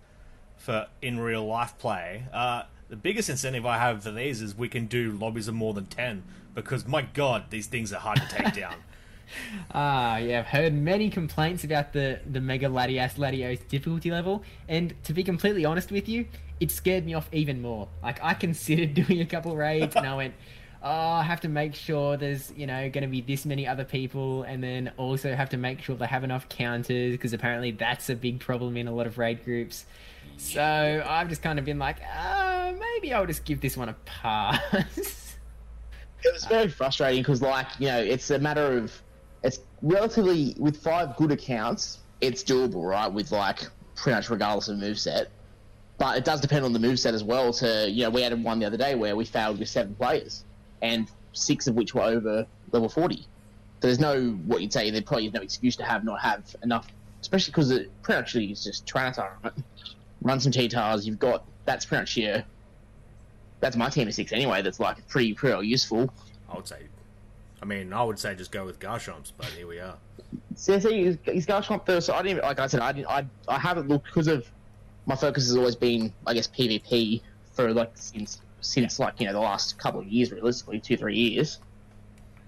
[0.57, 2.25] for in real life play.
[2.33, 5.75] Uh, the biggest incentive I have for these is we can do lobbies of more
[5.75, 8.75] than ten because my god, these things are hard to take down.
[9.73, 14.95] Ah, yeah, I've heard many complaints about the, the Mega Latias Latios difficulty level, and
[15.05, 16.27] to be completely honest with you,
[16.61, 17.89] it scared me off even more.
[18.03, 20.35] Like, I considered doing a couple raids, and I went,
[20.83, 23.85] oh, I have to make sure there's, you know, going to be this many other
[23.85, 28.09] people, and then also have to make sure they have enough counters, because apparently that's
[28.11, 29.87] a big problem in a lot of raid groups.
[30.39, 33.97] So I've just kind of been like, oh, maybe I'll just give this one a
[34.05, 35.23] pass.
[36.25, 39.01] It was very frustrating because, like, you know, it's a matter of
[39.45, 43.07] it's relatively with five good accounts, it's doable, right?
[43.07, 43.61] With like
[43.95, 45.27] pretty much regardless of moveset.
[45.99, 47.53] But it does depend on the moveset as well.
[47.55, 50.45] To you know, we had one the other day where we failed with seven players,
[50.87, 53.27] and six of which were over level forty.
[53.81, 54.91] So there's no what you'd say.
[54.91, 56.87] There probably is no excuse to have not have enough,
[57.21, 59.33] especially because it pretty much is just Tyranitar.
[59.43, 59.53] Right?
[60.23, 61.07] Run some T-Tars.
[61.07, 62.45] You've got that's pretty much your.
[63.61, 64.63] That's my team of six anyway.
[64.63, 66.13] That's like pretty pretty useful.
[66.49, 66.83] I would say,
[67.61, 69.97] I mean, I would say just go with Garchomps, but here we are.
[70.55, 72.07] See, see, he's, going first.
[72.07, 74.47] So I didn't, like I said, I didn't, I, I haven't looked because of
[75.07, 77.23] my focus has always been, I guess, PvP
[77.53, 81.17] for like since since like you know the last couple of years, realistically, two three
[81.17, 81.59] years.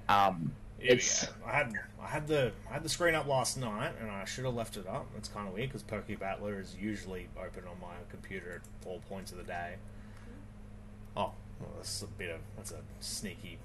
[0.08, 1.28] Um, we It's-.
[1.46, 4.44] I had I had the I had the screen up last night, and I should
[4.44, 5.06] have left it up.
[5.16, 9.32] It's kind of weird because Pokebattler is usually open on my computer at all points
[9.32, 9.76] of the day.
[11.16, 13.58] Oh, well, that's a bit of that's a sneaky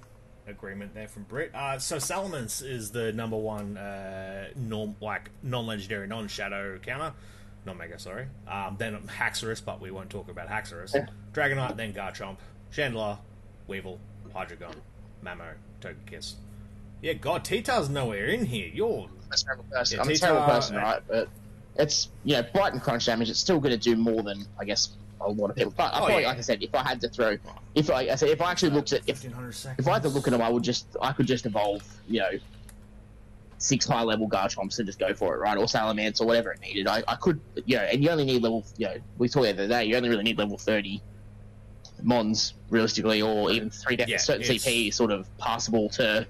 [0.46, 1.54] agreement there from Britt.
[1.54, 7.14] Uh, so Salamence is the number one uh, norm like non-legendary, non-shadow counter,
[7.66, 7.98] non-mega.
[7.98, 8.26] Sorry.
[8.46, 10.94] Um, then Haxorus, but we won't talk about Haxorus.
[10.94, 11.06] Yeah.
[11.32, 12.36] Dragonite, then Garchomp,
[12.72, 13.18] Chandelure,
[13.68, 13.98] Weavile,
[14.34, 14.74] Hydreigon,
[15.24, 16.34] Mamo, Togekiss.
[17.02, 18.70] Yeah, God, T-Tar's nowhere in here.
[18.72, 19.96] You're I'm a terrible person.
[19.96, 21.02] Yeah, I'm a terrible person, uh, right?
[21.06, 21.28] But
[21.76, 23.28] it's you know bite and crunch damage.
[23.30, 24.90] It's still going to do more than I guess
[25.20, 25.74] a lot of people.
[25.76, 26.28] But I Oh, feel yeah.
[26.28, 27.36] like, I said, if I had to throw,
[27.74, 29.80] if I, I said if I actually looked at if 1500 seconds.
[29.86, 32.20] if I had to look at them, I would just I could just evolve you
[32.20, 32.30] know
[33.64, 35.56] six high level Garchomps and just go for it, right?
[35.56, 36.86] Or Salamence or whatever it needed.
[36.86, 39.50] I, I could you know, and you only need level you know we saw the
[39.50, 39.84] other day.
[39.84, 41.00] You only really need level thirty
[42.02, 46.26] Mons realistically, or even three Yeah, certain it's- CP sort of passable to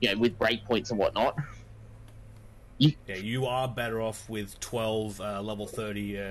[0.00, 1.36] you know with breakpoints and whatnot.
[2.78, 6.22] Yeah, you are better off with 12 uh, level 30 uh,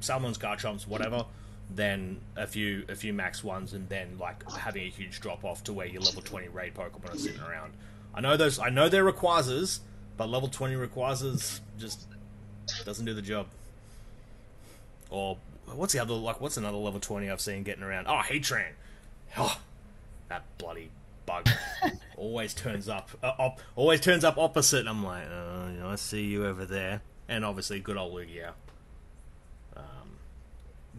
[0.00, 1.26] Salmons, Garchomps, whatever,
[1.74, 5.62] than a few a few max ones, and then like having a huge drop off
[5.64, 7.74] to where your level 20 raid Pokemon are sitting around.
[8.14, 8.58] I know those.
[8.58, 9.80] I know they're Rayquazas,
[10.16, 12.06] but level 20 Rayquazas just
[12.84, 13.46] doesn't do the job.
[15.10, 16.40] Or what's the other like?
[16.40, 18.06] What's another level 20 I've seen getting around?
[18.06, 18.72] Oh, Heatran.
[19.36, 19.58] Oh,
[20.28, 20.90] that bloody
[21.26, 21.48] bug
[22.16, 25.88] always turns up uh, op- always turns up opposite and i'm like oh, you know,
[25.88, 28.50] i see you over there and obviously good old lugia
[29.76, 30.18] um,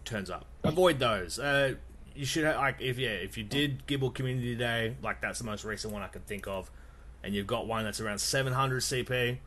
[0.04, 1.76] turns up avoid those uh,
[2.16, 5.46] you should have, like if yeah if you did Gible community day like that's the
[5.46, 6.72] most recent one i could think of
[7.26, 9.40] and you've got one that's around 700 cp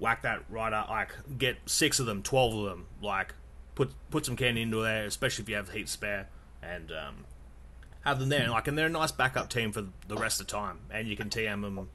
[0.00, 3.34] whack that right up like get six of them 12 of them like
[3.76, 6.28] put put some candy into there especially if you have heat spare
[6.62, 7.24] and um,
[8.06, 10.46] have them there, and like, and they're a nice backup team for the rest of
[10.46, 11.88] the time, and you can TM them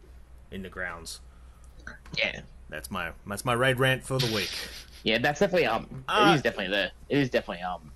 [0.51, 1.21] in the grounds.
[2.17, 4.51] Yeah, That's my that's my raid rant for the week.
[5.03, 6.03] Yeah, that's definitely um.
[6.07, 6.31] Ah.
[6.31, 6.91] it is definitely the.
[7.09, 7.91] It is definitely um.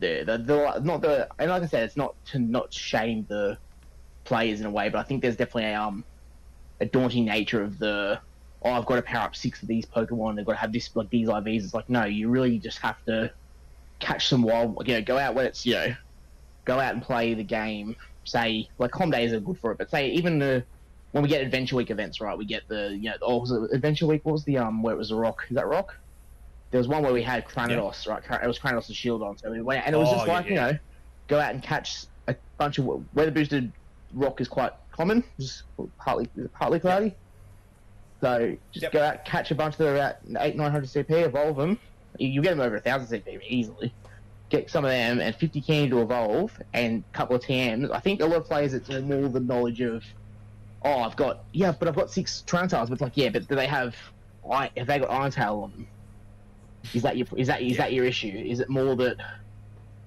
[0.00, 3.58] The, the the not the and like I said, it's not to not shame the
[4.24, 6.04] players in a way, but I think there's definitely a um
[6.80, 8.20] a daunting nature of the
[8.62, 10.94] oh I've got to power up six of these Pokemon, I've got to have this
[10.96, 11.64] like these IVs.
[11.64, 13.32] It's like no, you really just have to
[14.00, 14.86] catch some wild.
[14.86, 15.94] You know, go out when it's you know,
[16.64, 17.96] go out and play the game.
[18.24, 20.66] Say like home days are good for it, but say even the
[21.12, 22.36] when we get Adventure Week events, right?
[22.36, 24.24] We get the you know oh was it Adventure Week?
[24.24, 25.38] What was the um where it was a rock?
[25.48, 25.94] Is that rock?
[26.70, 28.22] There was one where we had Cranidos, right?
[28.42, 30.44] It was Cranidos' shield on, so we went, and it was Oh, just yeah, like
[30.44, 30.50] yeah.
[30.50, 30.78] you know,
[31.26, 33.72] go out and catch a bunch of weather boosted
[34.12, 35.64] rock is quite common, just
[35.98, 37.16] partly partly cloudy.
[38.22, 38.92] So just Yep.
[38.92, 41.80] go out, catch a bunch that are at eight nine hundred CP, evolve them.
[42.18, 43.96] You, get them over a thousand CP easily.
[44.50, 47.92] Get some of them and fifty candy to evolve and a couple of TMs.
[47.92, 50.04] I think a lot of players it's more the knowledge of
[50.84, 52.90] oh, I've got yeah, but I've got six Tyranitar's.
[52.90, 53.96] But it's like, yeah, but do they have
[54.76, 55.88] have they got Iron Tail on them?
[56.94, 57.78] Is that your is that is Yeah.
[57.78, 58.28] that your issue?
[58.28, 59.18] Is it more that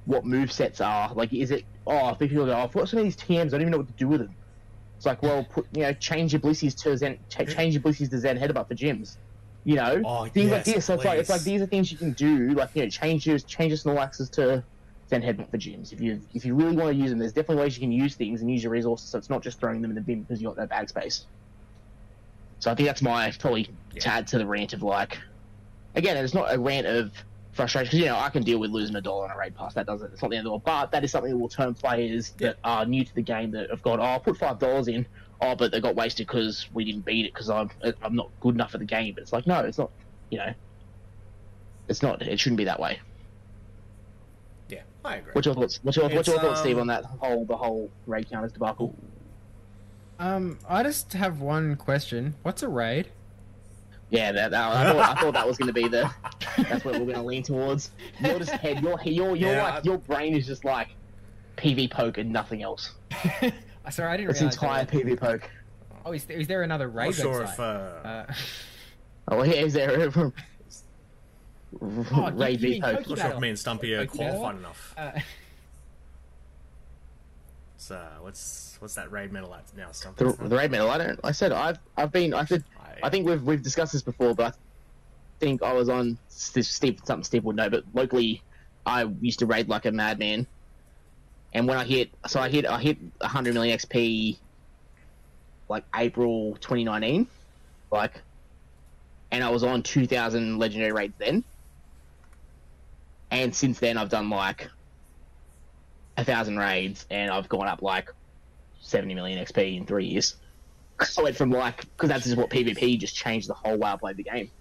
[0.06, 1.34] what move sets are like?
[1.34, 3.62] Is it oh, if people go, oh, I've got some of these TMs, I don't
[3.62, 4.38] even know what to do with them.
[5.02, 8.12] It's like, well, put you know, change your Blissies to Zen, ch- change your Blissies
[8.12, 9.18] to Zen Headbutt for gyms.
[9.64, 10.86] You know, Oh, things like this.
[10.86, 12.50] So it's like it's like these are things you can do.
[12.50, 14.64] Like you know, change your change your Snorlaxes to
[15.10, 15.92] Zen Headbutt for gyms.
[15.92, 18.16] If you if you really want to use them, there's definitely ways you can use
[18.16, 19.10] things and use your resources.
[19.10, 21.26] So it's not just throwing them in the bin because you've got no bag space.
[22.60, 24.02] So I think that's my probably to Yeah.
[24.18, 25.18] add to the rant of like,
[25.96, 27.12] again, it's not a rant of
[27.54, 29.74] frustration because you know I can deal with losing a dollar on a raid pass.
[29.74, 30.14] That doesn't.
[30.14, 30.64] It's not the end of the world.
[30.66, 33.70] But that is something that will turn players that are new to the game that
[33.70, 35.06] have gone, oh, I'll put five dollars in.
[35.42, 37.70] Oh, but they got wasted because we didn't beat it because I'm
[38.02, 39.14] I'm not good enough at the game.
[39.16, 39.92] But it's like no, it's not.
[40.30, 40.54] You know,
[41.88, 42.22] it's not.
[42.22, 43.00] It shouldn't be that way.
[44.70, 45.34] Yeah, I agree.
[45.34, 45.80] What's your thoughts?
[45.84, 48.54] What's your, what's your It's, thoughts, Steve, um, on that whole the whole raid counters
[48.54, 48.96] debacle?
[50.20, 52.36] Um, I just have one question.
[52.44, 53.10] What's a raid?
[54.12, 56.10] Yeah, that, that I, thought, I thought that was going to be the.
[56.58, 57.92] That's what we're going to lean towards.
[58.20, 58.84] You're just head.
[58.84, 60.90] Your your your Yeah, like I- your brain is just like
[61.58, 62.92] PV poke and nothing else.
[63.90, 64.56] Sorry, I didn't It's realize.
[64.56, 65.50] entire there was- PV poke.
[66.06, 67.54] Oh, is there, is there another I'm raid not sure website?
[67.54, 68.34] if uh, Uh,
[69.30, 70.12] Oh, yeah, is there a
[71.82, 72.98] Oh, raid you V mean poke?
[73.06, 74.94] I'm not sure if me and Stumpy are qualified enough.
[74.98, 75.12] uh,
[77.78, 80.26] It's, uh, what's what's that raid medal at now, Stumpy?
[80.26, 80.90] The, the raid medal.
[80.90, 81.20] I don't.
[81.24, 82.34] I said I've I've been.
[82.34, 82.64] I said
[83.04, 87.24] I think we've we've discussed this before, but I think I was on Steve, something
[87.24, 88.42] Steve would know, but locally
[88.86, 90.48] I used to raid like a madman.
[91.54, 94.38] And when I hit, so I hit I hit 100 million XP,
[95.68, 97.28] like April 2019,
[97.92, 98.22] like,
[99.32, 101.44] and I was on 2,000 legendary raids then.
[103.32, 104.70] And since then, I've done like
[106.18, 108.10] a thousand raids, and I've gone up like
[108.82, 110.36] 70 million XP in three years.
[111.18, 113.98] I went from like because that's just what PvP just changed the whole way I
[113.98, 114.52] played the game.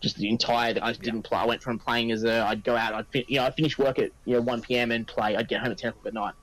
[0.00, 1.38] Just the entire I didn't play.
[1.38, 2.94] I went from playing as a I'd go out.
[2.94, 4.90] I'd fin- you know I'd finish work at you know one p.m.
[4.90, 5.36] and play.
[5.36, 6.34] I'd get home at ten o'clock at night.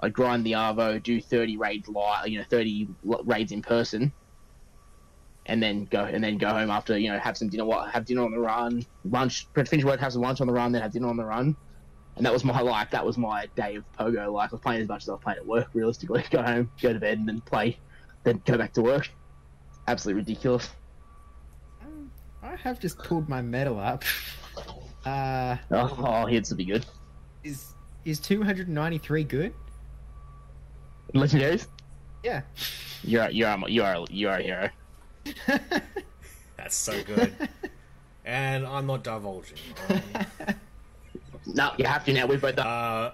[0.00, 4.12] I'd grind the Arvo, do thirty raids live, you know thirty raids in person,
[5.46, 7.64] and then go and then go home after you know have some dinner.
[7.64, 10.72] What have dinner on the run, lunch, finish work, have some lunch on the run,
[10.72, 11.56] then have dinner on the run.
[12.16, 14.32] And that was my life that was my day of pogo.
[14.32, 15.68] life I was playing as much as I was playing at work.
[15.74, 17.78] Realistically, go home, go to bed, and then play
[18.24, 19.08] then go back to work.
[19.88, 20.68] Absolutely ridiculous.
[22.42, 24.04] I have just pulled my medal up.
[25.06, 26.84] Uh, Oh, oh he'd be good.
[27.42, 27.72] is
[28.04, 29.54] is 293 good?
[31.14, 31.68] Legendaries.
[32.22, 32.42] Yeah.
[33.02, 34.68] You're you're you are you are a hero.
[36.58, 37.32] That's so good.
[38.26, 39.56] and I'm not divulging.
[39.88, 40.00] Um,
[41.46, 42.26] No, you have to now.
[42.26, 42.66] We've both done.
[42.66, 43.12] Uh,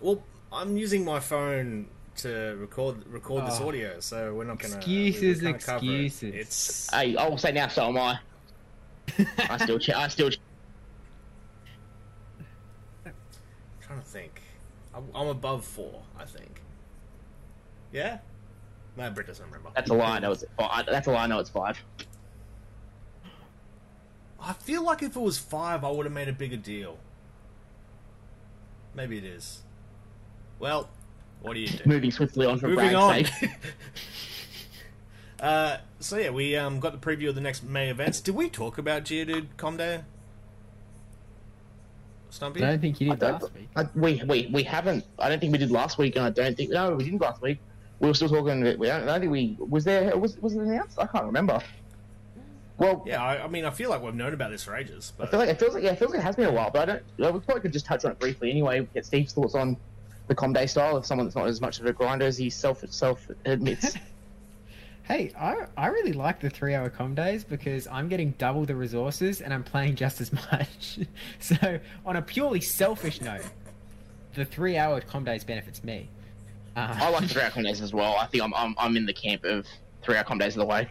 [0.00, 1.88] well, I'm using my phone
[2.18, 3.68] to record record this Oh.
[3.68, 6.04] audio, so we're not gonna Excuses, we can't it.
[6.08, 6.34] excuses.
[6.34, 7.68] It's Hey, I will say now.
[7.68, 8.18] So am I.
[9.50, 10.30] I still ch- I still.
[10.30, 10.40] Ch-
[13.80, 14.42] trying to think.
[14.94, 16.60] I'm, I'm above four, I think.
[17.92, 18.18] Yeah.
[18.96, 19.70] No, Britt doesn't remember.
[19.74, 20.16] that's a lie.
[20.16, 20.44] I know it's.
[20.58, 20.86] Five.
[20.86, 21.24] That's a lie.
[21.24, 21.78] I know it's five.
[24.40, 26.98] I feel like if it was five, I would have made a bigger deal.
[28.94, 29.62] Maybe it is.
[30.58, 30.88] Well,
[31.46, 31.82] what do you do?
[31.86, 33.24] Moving swiftly on from Moving Brag's on.
[33.24, 33.50] sake.
[35.40, 38.20] uh, so yeah, we um, got the preview of the next May events.
[38.20, 40.02] Did we talk about Geodude Comday?
[42.30, 42.64] Stumpy?
[42.64, 43.68] I don't think you did don't- last week.
[43.76, 45.04] I, we we we haven't.
[45.20, 47.40] I don't think we did last week, and I don't think no, we didn't last
[47.40, 47.58] week.
[48.00, 48.60] We were still talking.
[48.60, 50.16] We don't, I don't think we was there.
[50.18, 50.98] Was was it announced?
[50.98, 51.60] I can't remember.
[52.78, 55.28] Well, Yeah, I, I mean, I feel like we've known about this for ages, But...
[55.28, 56.70] I feel like it feels like yeah, it feels like it has been a while,
[56.70, 57.02] but I don't.
[57.18, 58.86] well, we probably could just touch on it briefly anyway.
[58.92, 59.78] Get Steve's thoughts on
[60.28, 62.84] the Comday style of someone that's not as much of a grinder as he self
[62.90, 63.96] self admits.
[65.04, 68.74] Hey, I I really like the three hour com days because I'm getting double the
[68.74, 70.98] resources and I'm playing just as much.
[71.38, 73.44] so on a purely selfish note,
[74.34, 76.08] the three hour com days benefits me.
[76.74, 78.16] Uh, I like the three hour Comdays as well.
[78.16, 79.64] I think I'm I'm, I'm in the camp of
[80.02, 80.88] three hour Comdays of the way.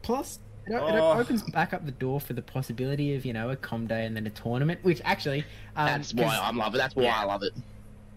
[0.00, 1.18] Plus, it, it Oh.
[1.18, 4.16] opens back up the door for the possibility of you know a com day and
[4.16, 5.40] then a tournament, which actually
[5.76, 6.78] um, That's why 'cause I'm love it.
[6.78, 7.20] That's why Yeah.
[7.20, 7.52] I love it.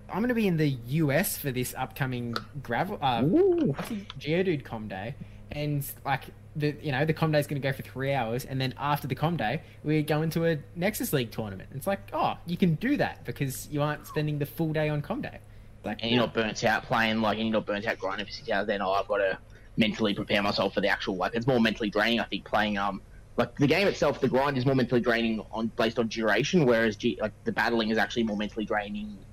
[0.10, 2.34] I'm going to be in the US for this upcoming
[2.64, 3.74] gravel uh, Ooh.
[3.76, 5.16] what's it, Geodude Com Day,
[5.52, 6.26] and like
[6.56, 8.74] the you know the Com Day is going to go for three hours, and then
[8.78, 11.70] after the Com Day, we go into a Nexus League tournament.
[11.76, 15.02] It's like, oh, you can do that because you aren't spending the full day on
[15.02, 15.40] Com Day.
[15.84, 18.32] Like, and you're not burnt out playing like and you're not burnt out grinding for
[18.32, 19.38] six hours then oh I've got to
[19.78, 23.02] mentally prepare myself for the actual like it's more mentally draining I think playing um
[23.38, 26.96] like the game itself the grind is more mentally draining on based on duration whereas
[26.96, 29.26] G, like the battling is actually more mentally draining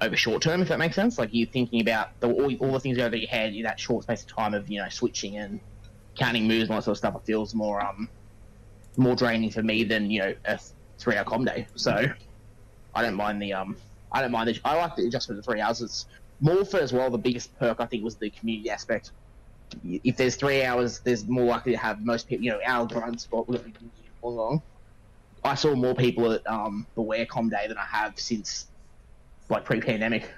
[0.00, 2.80] over short term if that makes sense like you're thinking about the, all, all the
[2.80, 5.60] things over your head in that short space of time of you know switching and
[6.18, 8.08] counting moves and all that sort of stuff it feels more um
[8.96, 10.58] more draining for me than you know a
[10.98, 12.06] three hour com day so
[12.94, 13.76] I don't mind the um
[14.12, 15.82] I don't mind the I like the adjustment of three hours.
[15.82, 16.06] It's
[16.40, 17.10] more for as well.
[17.10, 19.10] The biggest perk I think was the community aspect.
[19.82, 22.44] If there's three hours, there's more likely to have most people.
[22.44, 23.72] You know, our grind spot will be
[24.22, 24.62] long.
[25.44, 28.66] I saw more people at um, Beware Com Day than I have since
[29.50, 30.30] like pre-pandemic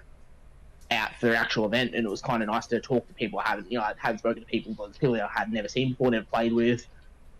[0.90, 3.38] out for the actual event, and it was kind of nice to talk to people
[3.38, 5.90] I haven't, you know, I hadn't spoken to people, but people I had never seen
[5.90, 6.86] before, never played with,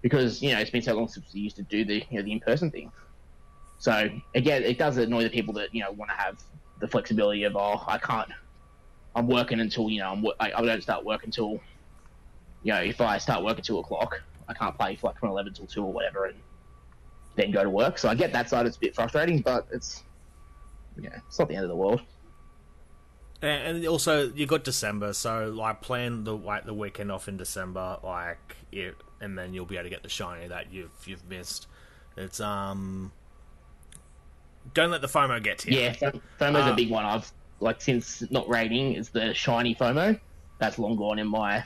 [0.02, 2.22] because you know it's been so long since we used to do the you know
[2.22, 2.92] the in-person thing.
[3.78, 6.40] So again, it does annoy the people that you know want to have
[6.80, 8.30] the flexibility of oh, I can't,
[9.14, 11.60] I'm working until you know I'm I, I don't start work until,
[12.66, 15.28] you know, if I start work at two o'clock, I can't play for like from
[15.28, 16.34] eleven till two or whatever, and
[17.36, 17.96] then go to work.
[17.96, 20.02] So I get that side; it's a bit frustrating, but it's,
[21.00, 22.00] yeah, it's not the end of the world.
[23.40, 27.36] And and also, you got December, so like plan the like the weekend off in
[27.36, 31.24] December, like it, and then you'll be able to get the shiny that you've you've
[31.28, 31.68] missed.
[32.16, 33.12] It's um,
[34.74, 35.82] don't let the FOMO get to you.
[35.82, 37.04] Yeah, Fo- FOMO's Uh, a big one.
[37.04, 40.18] I've like since not rating is the shiny FOMO.
[40.58, 41.62] That's long gone in my.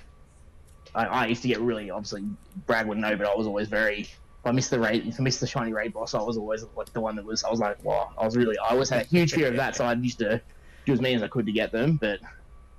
[0.95, 2.25] I, I used to get really obviously
[2.67, 4.03] Brad would know, but I was always very.
[4.03, 6.65] If I missed the raid, if I missed the shiny raid boss, I was always
[6.75, 7.45] like the one that was.
[7.45, 8.57] I was like, wow, I was really.
[8.59, 10.41] I always had a huge fear of that, so I used to
[10.87, 11.97] do as many as I could to get them.
[11.97, 12.21] But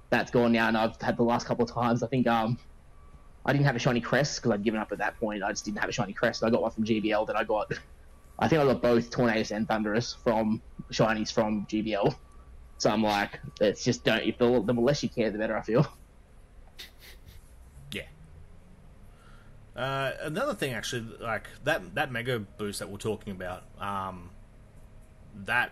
[0.09, 2.01] that's gone now, and I've had the last couple of times.
[2.01, 2.57] I think um,
[3.45, 5.43] I didn't have a shiny cress because I'd given up at that point.
[5.43, 6.43] I just didn't have a shiny cress.
[6.43, 7.27] I got one from GBL.
[7.27, 7.71] that I got.
[8.39, 12.15] I think I got both Tornadus and Thundurus from shinies from GBL.
[12.77, 14.23] So I'm like, it's just don't.
[14.23, 15.87] If the, the less you care, the better I feel.
[17.91, 18.03] Yeah.
[19.81, 24.29] Uh, another thing, actually, like that that mega boost that we're talking about, um,
[25.45, 25.71] that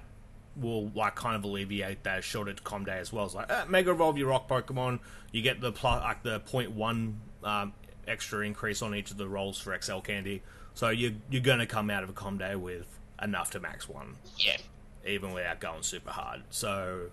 [0.55, 3.25] will like kind of alleviate that shorter com day as well.
[3.25, 4.99] It's like uh, mega evolve your rock Pokemon,
[5.31, 7.73] you get the plus like the 0.1 um,
[8.07, 10.41] extra increase on each of the rolls for XL Candy,
[10.73, 12.87] so you you're gonna come out of a com day with
[13.21, 14.57] enough to max one Yeah.
[15.05, 16.41] even without going super hard.
[16.49, 17.09] So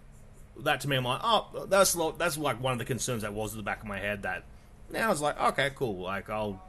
[0.60, 3.52] that to me, I'm like, oh, that's that's like one of the concerns that was
[3.52, 4.22] at the back of my head.
[4.22, 4.44] That
[4.90, 5.98] now it's like, okay, cool.
[5.98, 6.62] Like I'll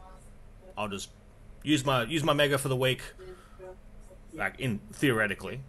[0.77, 1.09] I'll just
[1.63, 3.01] use my use my mega for the week.
[4.33, 5.61] Like in theoretically,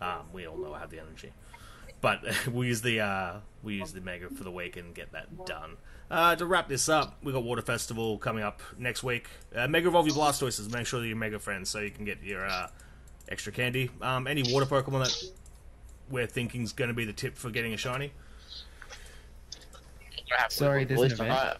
[0.00, 1.32] um, we all know I have the energy.
[2.00, 3.32] but we'll use the uh,
[3.62, 5.76] we'll use the mega for the week and get that done.
[6.10, 9.28] Uh, to wrap this up, we got Water Festival coming up next week.
[9.54, 10.72] Uh, mega evolve your Blastoises.
[10.72, 12.68] Make sure that you're mega friends so you can get your uh,
[13.28, 13.90] extra candy.
[14.00, 15.32] Um, any water Pokemon that
[16.10, 18.12] we're thinking's going to be the tip for getting a shiny?
[20.48, 21.58] Sorry, there's an event.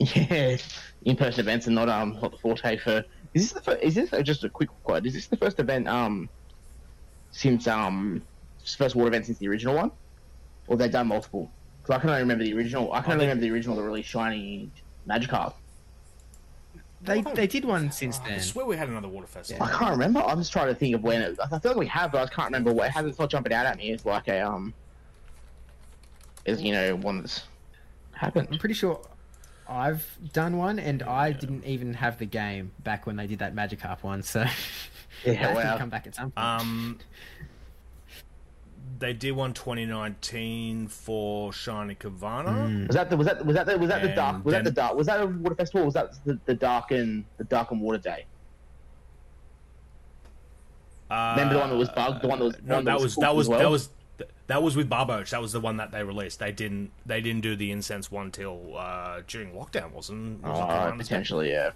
[0.00, 0.56] Yeah,
[1.04, 3.04] in-person events and not um not the forte for.
[3.34, 5.04] Is this the first, is this uh, just a quick quote?
[5.04, 6.30] Is this the first event um
[7.32, 8.22] since um
[8.78, 9.90] first water event since the original one,
[10.68, 11.50] or they've done multiple?
[11.82, 12.90] Because I can only remember the original.
[12.94, 14.70] I can I only remember the original the really shiny
[15.06, 15.52] Magikarp.
[17.02, 18.34] They they did one since then.
[18.34, 19.66] I swear we had another Water Festival.
[19.66, 20.20] I can't remember.
[20.20, 21.38] I'm just trying to think of when it.
[21.42, 22.86] I feel like we have, but I can't remember what.
[22.86, 23.10] It hasn't.
[23.10, 23.92] It's not jumping out at me.
[23.92, 24.72] It's like a um.
[26.46, 27.42] Is you know one that's
[28.12, 28.48] happened.
[28.50, 29.00] I'm pretty sure
[29.70, 33.54] I've done one, and I didn't even have the game back when they did that
[33.54, 34.22] Magikarp one.
[34.22, 34.44] So
[35.24, 35.62] Yeah, that wow.
[35.62, 36.46] can come back at some point.
[36.46, 36.98] Um,
[38.98, 42.86] they did one 2019 for Shiny Carvanha.
[42.86, 44.70] Was that the was that was that the was that the dark was that the
[44.70, 45.82] dark was that a water festival?
[45.82, 48.26] Or was that the, the dark and the dark and water day?
[51.10, 52.22] Uh, Remember the one that was bugged?
[52.22, 53.58] The one that was no, one that was cool that was well?
[53.58, 53.88] that was
[54.46, 55.30] that was with Barboach.
[55.30, 56.38] That was the one that they released.
[56.38, 60.42] They didn't they didn't do the incense one till uh, during lockdown, wasn't?
[60.42, 61.70] wasn't Oh, potentially, yeah,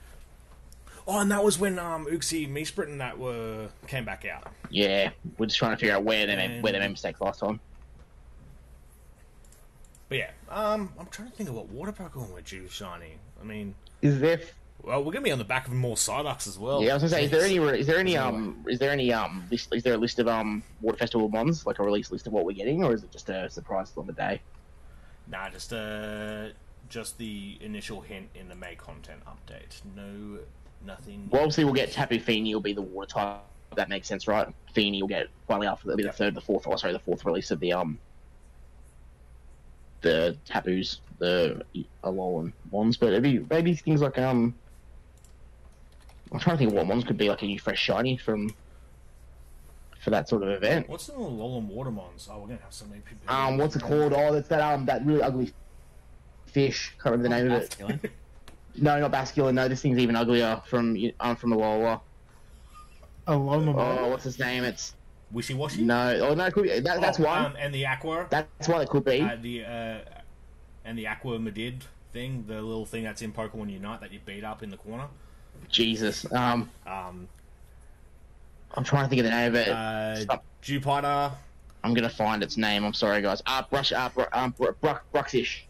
[1.06, 4.46] Oh, and that was when um Uxie, Mesprit, and that were came back out.
[4.70, 5.10] yeah.
[5.38, 7.60] We're just trying to figure out where they made, where they made mistakes last time.
[10.08, 13.14] But yeah, um, I'm trying to think of what water Pokemon were due shiny.
[13.40, 14.40] I mean, Is there?
[14.86, 16.82] Well, we're gonna be on the back of more Psyducks as well.
[16.82, 19.12] Yeah, I was gonna say, is there any is there any um is there any
[19.12, 22.26] um list is there a list of um water festival mons like a release list
[22.26, 24.40] of what we're getting, or is it just a surprise on the day?
[25.26, 26.48] Nah, just uh,
[26.88, 29.80] just the initial hint in the May content update.
[29.96, 30.38] No,
[30.84, 31.28] nothing.
[31.30, 33.40] Well, obviously we'll get Tapu Fini will be the water type.
[33.76, 34.46] That makes sense, right?
[34.72, 37.50] Fini will get finally after the, the third, the fourth, or sorry, the fourth release
[37.50, 37.98] of the um
[40.02, 41.62] the Tapus, the
[42.04, 42.98] Alolan ones.
[42.98, 44.54] But maybe maybe things like um
[46.34, 48.52] I'm trying to think of what ones could be like a new fresh shiny from
[50.00, 50.88] for that sort of event.
[50.88, 52.28] What's the Alolan Watermons?
[52.30, 53.32] Oh, we're gonna have so many people.
[53.32, 54.12] Um, what's it called?
[54.12, 55.52] Oh, that's that um that really ugly
[56.46, 56.92] fish.
[57.00, 58.10] Can't remember the name of it.
[58.76, 59.54] No, not Basculin.
[59.54, 62.00] No, this thing's even uglier from um from the Alola.
[63.28, 64.64] Oh, Loma Oh, what's his name?
[64.64, 64.96] It's
[65.32, 65.78] Wishiwashi.
[65.78, 66.18] no.
[66.20, 67.44] Oh no, it could be, that, that's oh, one.
[67.46, 68.26] Um, and the Aqua.
[68.28, 69.20] That's one it could be.
[69.20, 69.98] uh, the uh,
[70.84, 71.82] and the Aqua Medid
[72.12, 75.06] thing, the little thing that's in Pokemon Unite that you beat up in the corner.
[75.70, 76.30] Jesus.
[76.32, 77.28] Um, Um,
[78.76, 79.68] I'm trying to think of the name of it.
[79.68, 81.32] uh, Jupiter.
[81.82, 82.84] I'm gonna find its name.
[82.84, 83.42] I'm sorry, guys.
[83.46, 83.92] Ah, brush.
[83.92, 85.60] Ah, br- um, br- br- Bruxish.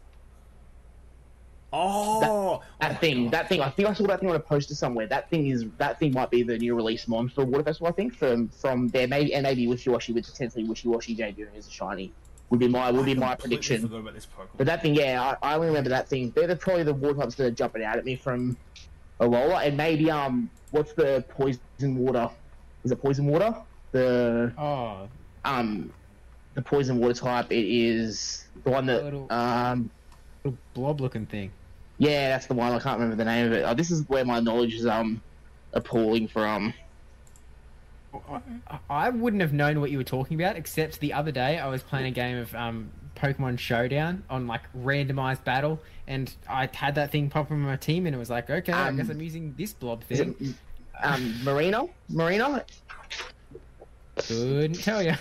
[1.73, 3.25] Oh, That oh thing.
[3.25, 3.33] God.
[3.33, 3.61] That thing.
[3.61, 5.09] I think I saw that thing on a poster somewhere.
[5.09, 5.65] That thing is.
[5.79, 7.89] That thing might be the new release mon for Water Festival.
[7.89, 9.09] I think from from there.
[9.09, 12.13] Maybe and maybe Wishiwashi with potentially Wishiwashi debuting as a shiny.
[12.51, 13.85] Would be my would be my prediction.
[13.87, 14.49] About this Pokemon.
[14.57, 16.31] But that thing, yeah, I, I only remember that thing.
[16.37, 18.57] They're the, probably the water types that are jumping out at me from
[19.21, 21.61] Alola, and maybe um, what's the poison
[21.97, 22.31] water?
[22.85, 23.55] Is it poison water?
[23.93, 25.09] The Oh,
[25.45, 25.93] um,
[26.55, 27.51] the poison water type.
[27.53, 29.91] It is the one that Little- um,
[30.43, 31.51] little blob-looking thing.
[31.99, 32.73] yeah, that's the one.
[32.73, 33.63] I can't remember the name of it.
[33.63, 35.23] Oh, this is where my knowledge is um
[35.73, 36.45] appalling for.
[36.47, 36.73] I-
[38.89, 41.83] I wouldn't have known what you were talking about, except the other day I was
[41.83, 42.91] playing a game of um,
[43.25, 47.77] Pokemon Showdown on like randomized battle, and I had that thing pop up on my
[47.77, 50.37] team, and it was like, okay, I Um, guess I'm using this blob Is it
[50.37, 50.55] thing.
[51.03, 51.89] um Marino?
[52.11, 52.63] Marino?
[54.17, 55.15] Couldn't tell you.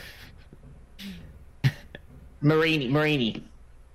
[2.44, 3.42] Mareanie, Mareanie,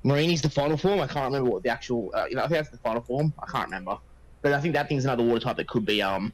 [0.04, 1.00] Mareanie's the final form.
[1.00, 2.10] I can't remember what the actual.
[2.14, 3.32] Uh, you know, I think that's the final form.
[3.38, 3.98] I can't remember,
[4.40, 6.32] but I think that thing's another water type that could be um,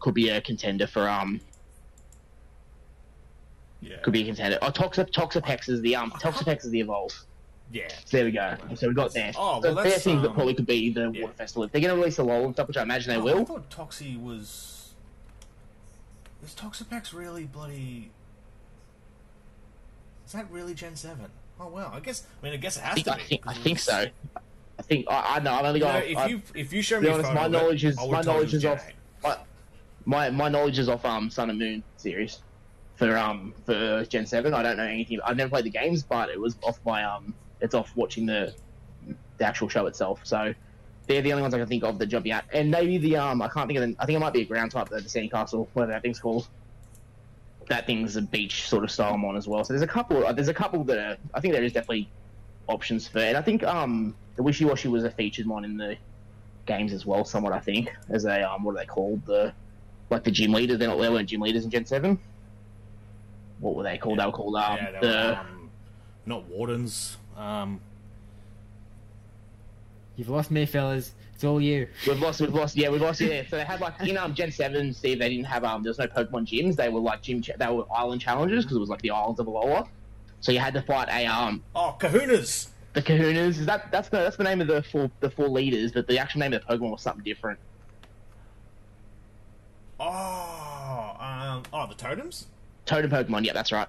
[0.00, 1.40] could be a contender for um,
[3.80, 4.58] yeah, could be a contender.
[4.62, 7.12] Oh, Toxip, Toxapex is the um, Toxapex is the evolve.
[7.72, 7.88] yeah.
[8.04, 8.56] So there we go.
[8.74, 9.32] So we got there.
[9.36, 11.22] Oh, so well, they're that's, things that um, probably could be the yeah.
[11.22, 11.64] water festival.
[11.64, 13.34] If they're going to release a LOL and stuff, which I imagine they Oh, I
[13.34, 13.44] will.
[13.44, 14.92] thought Toxie was.
[16.44, 18.10] Is Toxapex really bloody?
[20.26, 21.26] Is that really Gen Seven?
[21.58, 21.90] Oh wow!
[21.94, 22.24] I guess.
[22.40, 23.20] I mean, I guess it I has think, to be.
[23.20, 24.06] I think, I think so.
[24.78, 25.52] I think I, I know.
[25.52, 26.04] I've only You know, got.
[26.24, 28.54] if you if you show me honest, my knowledge is my have told you knowledge
[28.54, 28.86] is off.
[29.22, 29.36] My,
[30.06, 32.38] my my knowledge is off um Sun and Moon series
[33.00, 34.54] for um for Gen Seven.
[34.54, 35.20] I don't know anything.
[35.24, 37.38] I've never played the games, but it was off my um.
[37.60, 38.54] It's off watching the
[39.38, 40.20] the actual show itself.
[40.24, 40.54] So
[41.08, 42.44] they're the only ones I can think of that jump out.
[42.52, 43.96] And maybe the um I can't think of the.
[43.98, 46.48] I think it might be a ground type, the Sandy Castle, whatever that thing's called.
[47.70, 49.64] That thing's a beach sort of style mon as well.
[49.64, 50.26] So there's a couple.
[50.26, 52.12] uh, There's a couple that are, I think there is definitely
[52.68, 53.20] options for.
[53.20, 55.98] And I think um the Wishiwashi was a featured one in the
[56.66, 59.24] games as well, somewhat I think, as a um, what are they called?
[59.26, 59.54] The
[60.10, 60.78] like the gym leaders.
[60.78, 62.20] They're not they weren't gym leaders in Gen Seven.
[63.60, 64.18] What were they called?
[64.18, 65.70] They were called um, yeah, they the were, um,
[66.26, 67.16] not wardens.
[67.36, 67.80] Um,
[70.16, 71.12] You've lost me, fellas.
[71.34, 71.88] It's all you.
[72.06, 73.42] We've lost, we've lost, yeah, we've lost, yeah.
[73.48, 75.18] So they had like in um Gen Seven, Steve.
[75.18, 75.82] They didn't have um.
[75.82, 76.76] There was no Pokemon gyms.
[76.76, 77.40] They were like gym.
[77.40, 79.88] Ch- they were island challenges because it was like the islands of Alola.
[80.40, 82.68] So you had to fight a um oh, Kahunas.
[82.92, 83.58] the Kahunas.
[83.58, 86.18] Is that that's the that's the name of the four the four leaders, but the
[86.18, 87.58] actual name of the Pokemon was something different.
[89.98, 92.46] Oh, um, oh, the totems.
[92.90, 93.86] Totem Pokemon, yeah, that's right.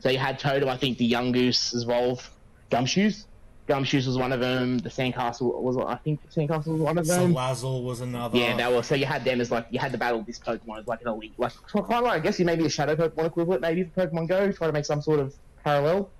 [0.00, 2.30] So you had Totem, I think the Yungoos evolve
[2.70, 3.24] Gumshoos.
[3.66, 4.78] Gumshoos was one of them.
[4.78, 7.32] The Sandcastle was, I think, Sandcastle was one of them.
[7.32, 8.36] Salazzle was another.
[8.36, 10.80] Yeah, that was so you had them as like you had to battle this Pokemon
[10.80, 13.62] as like an elite, like quite like I guess you maybe a Shadow Pokemon equivalent,
[13.62, 15.34] maybe for Pokemon Go, try to make some sort of
[15.64, 16.10] parallel.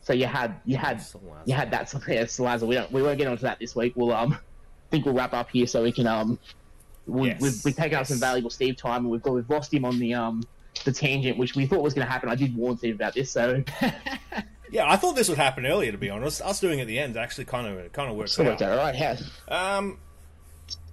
[0.00, 1.20] So you had you had Salazzle.
[1.44, 2.68] you had that yeah, Salazzle.
[2.68, 3.92] We don't we won't get onto that this week.
[3.96, 6.38] We'll um I think we'll wrap up here so we can um
[7.06, 9.74] we Yes, we've, we've taken up some valuable Steve time and we've got we've lost
[9.74, 10.42] him on the um
[10.84, 12.28] the tangent which we thought was going to happen.
[12.28, 13.62] I did warn Steve about this, so
[14.70, 15.92] Yeah, I thought this would happen earlier.
[15.92, 18.32] To be honest, us doing it at the end actually kind of kind of works
[18.32, 18.72] so worked out.
[18.72, 18.94] out all right.
[18.94, 19.16] Yeah.
[19.48, 19.98] Um,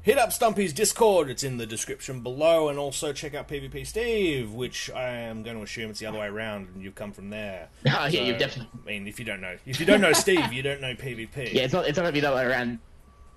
[0.02, 1.30] hit up Stumpy's Discord.
[1.30, 5.58] It's in the description below, and also check out PvP Steve, which I am going
[5.58, 7.68] to assume it's the other way around, and you've come from there.
[7.88, 10.54] Oh, yeah, you've definitely- I mean, if you don't know, if you don't know Steve,
[10.54, 11.36] you don't know PvP.
[11.54, 12.80] Yeah, it's not it's not gonna be that way around.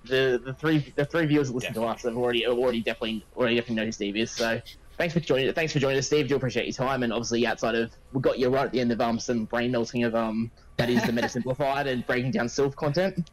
[0.05, 3.25] The the three the three viewers that listen to us have already have already definitely
[3.35, 4.31] already definitely know who Steve is.
[4.31, 4.61] So
[4.99, 6.27] thanks for joining thanks for joining us, Steve.
[6.27, 8.91] Do appreciate your time and obviously outside of we got you right at the end
[8.91, 12.45] of um some brain melting of um that is the Meta Simplified and breaking down
[12.45, 13.31] Silph content.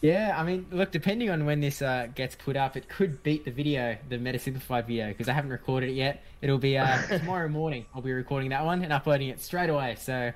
[0.00, 3.44] Yeah, I mean, look, depending on when this uh, gets put up, it could beat
[3.44, 6.24] the video, the Meta Simplified video, because I haven't recorded it yet.
[6.40, 7.86] It'll be uh, tomorrow morning.
[7.94, 9.94] I'll be recording that one and uploading it straight away.
[10.00, 10.32] So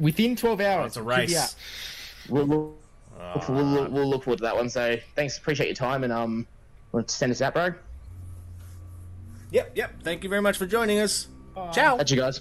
[0.00, 1.36] within 12 hours, Oh, it's a it should be race.
[1.36, 1.50] up.
[2.30, 2.74] We'll, we'll,
[3.20, 4.70] Uh, we'll, we'll, we'll look forward to that one.
[4.70, 6.46] So thanks, appreciate your time and um
[7.08, 7.74] send us out, bro.
[9.52, 10.02] Yep, yep.
[10.02, 11.28] Thank you very much for joining us.
[11.72, 11.96] Ciao.
[11.98, 12.40] Catch you guys.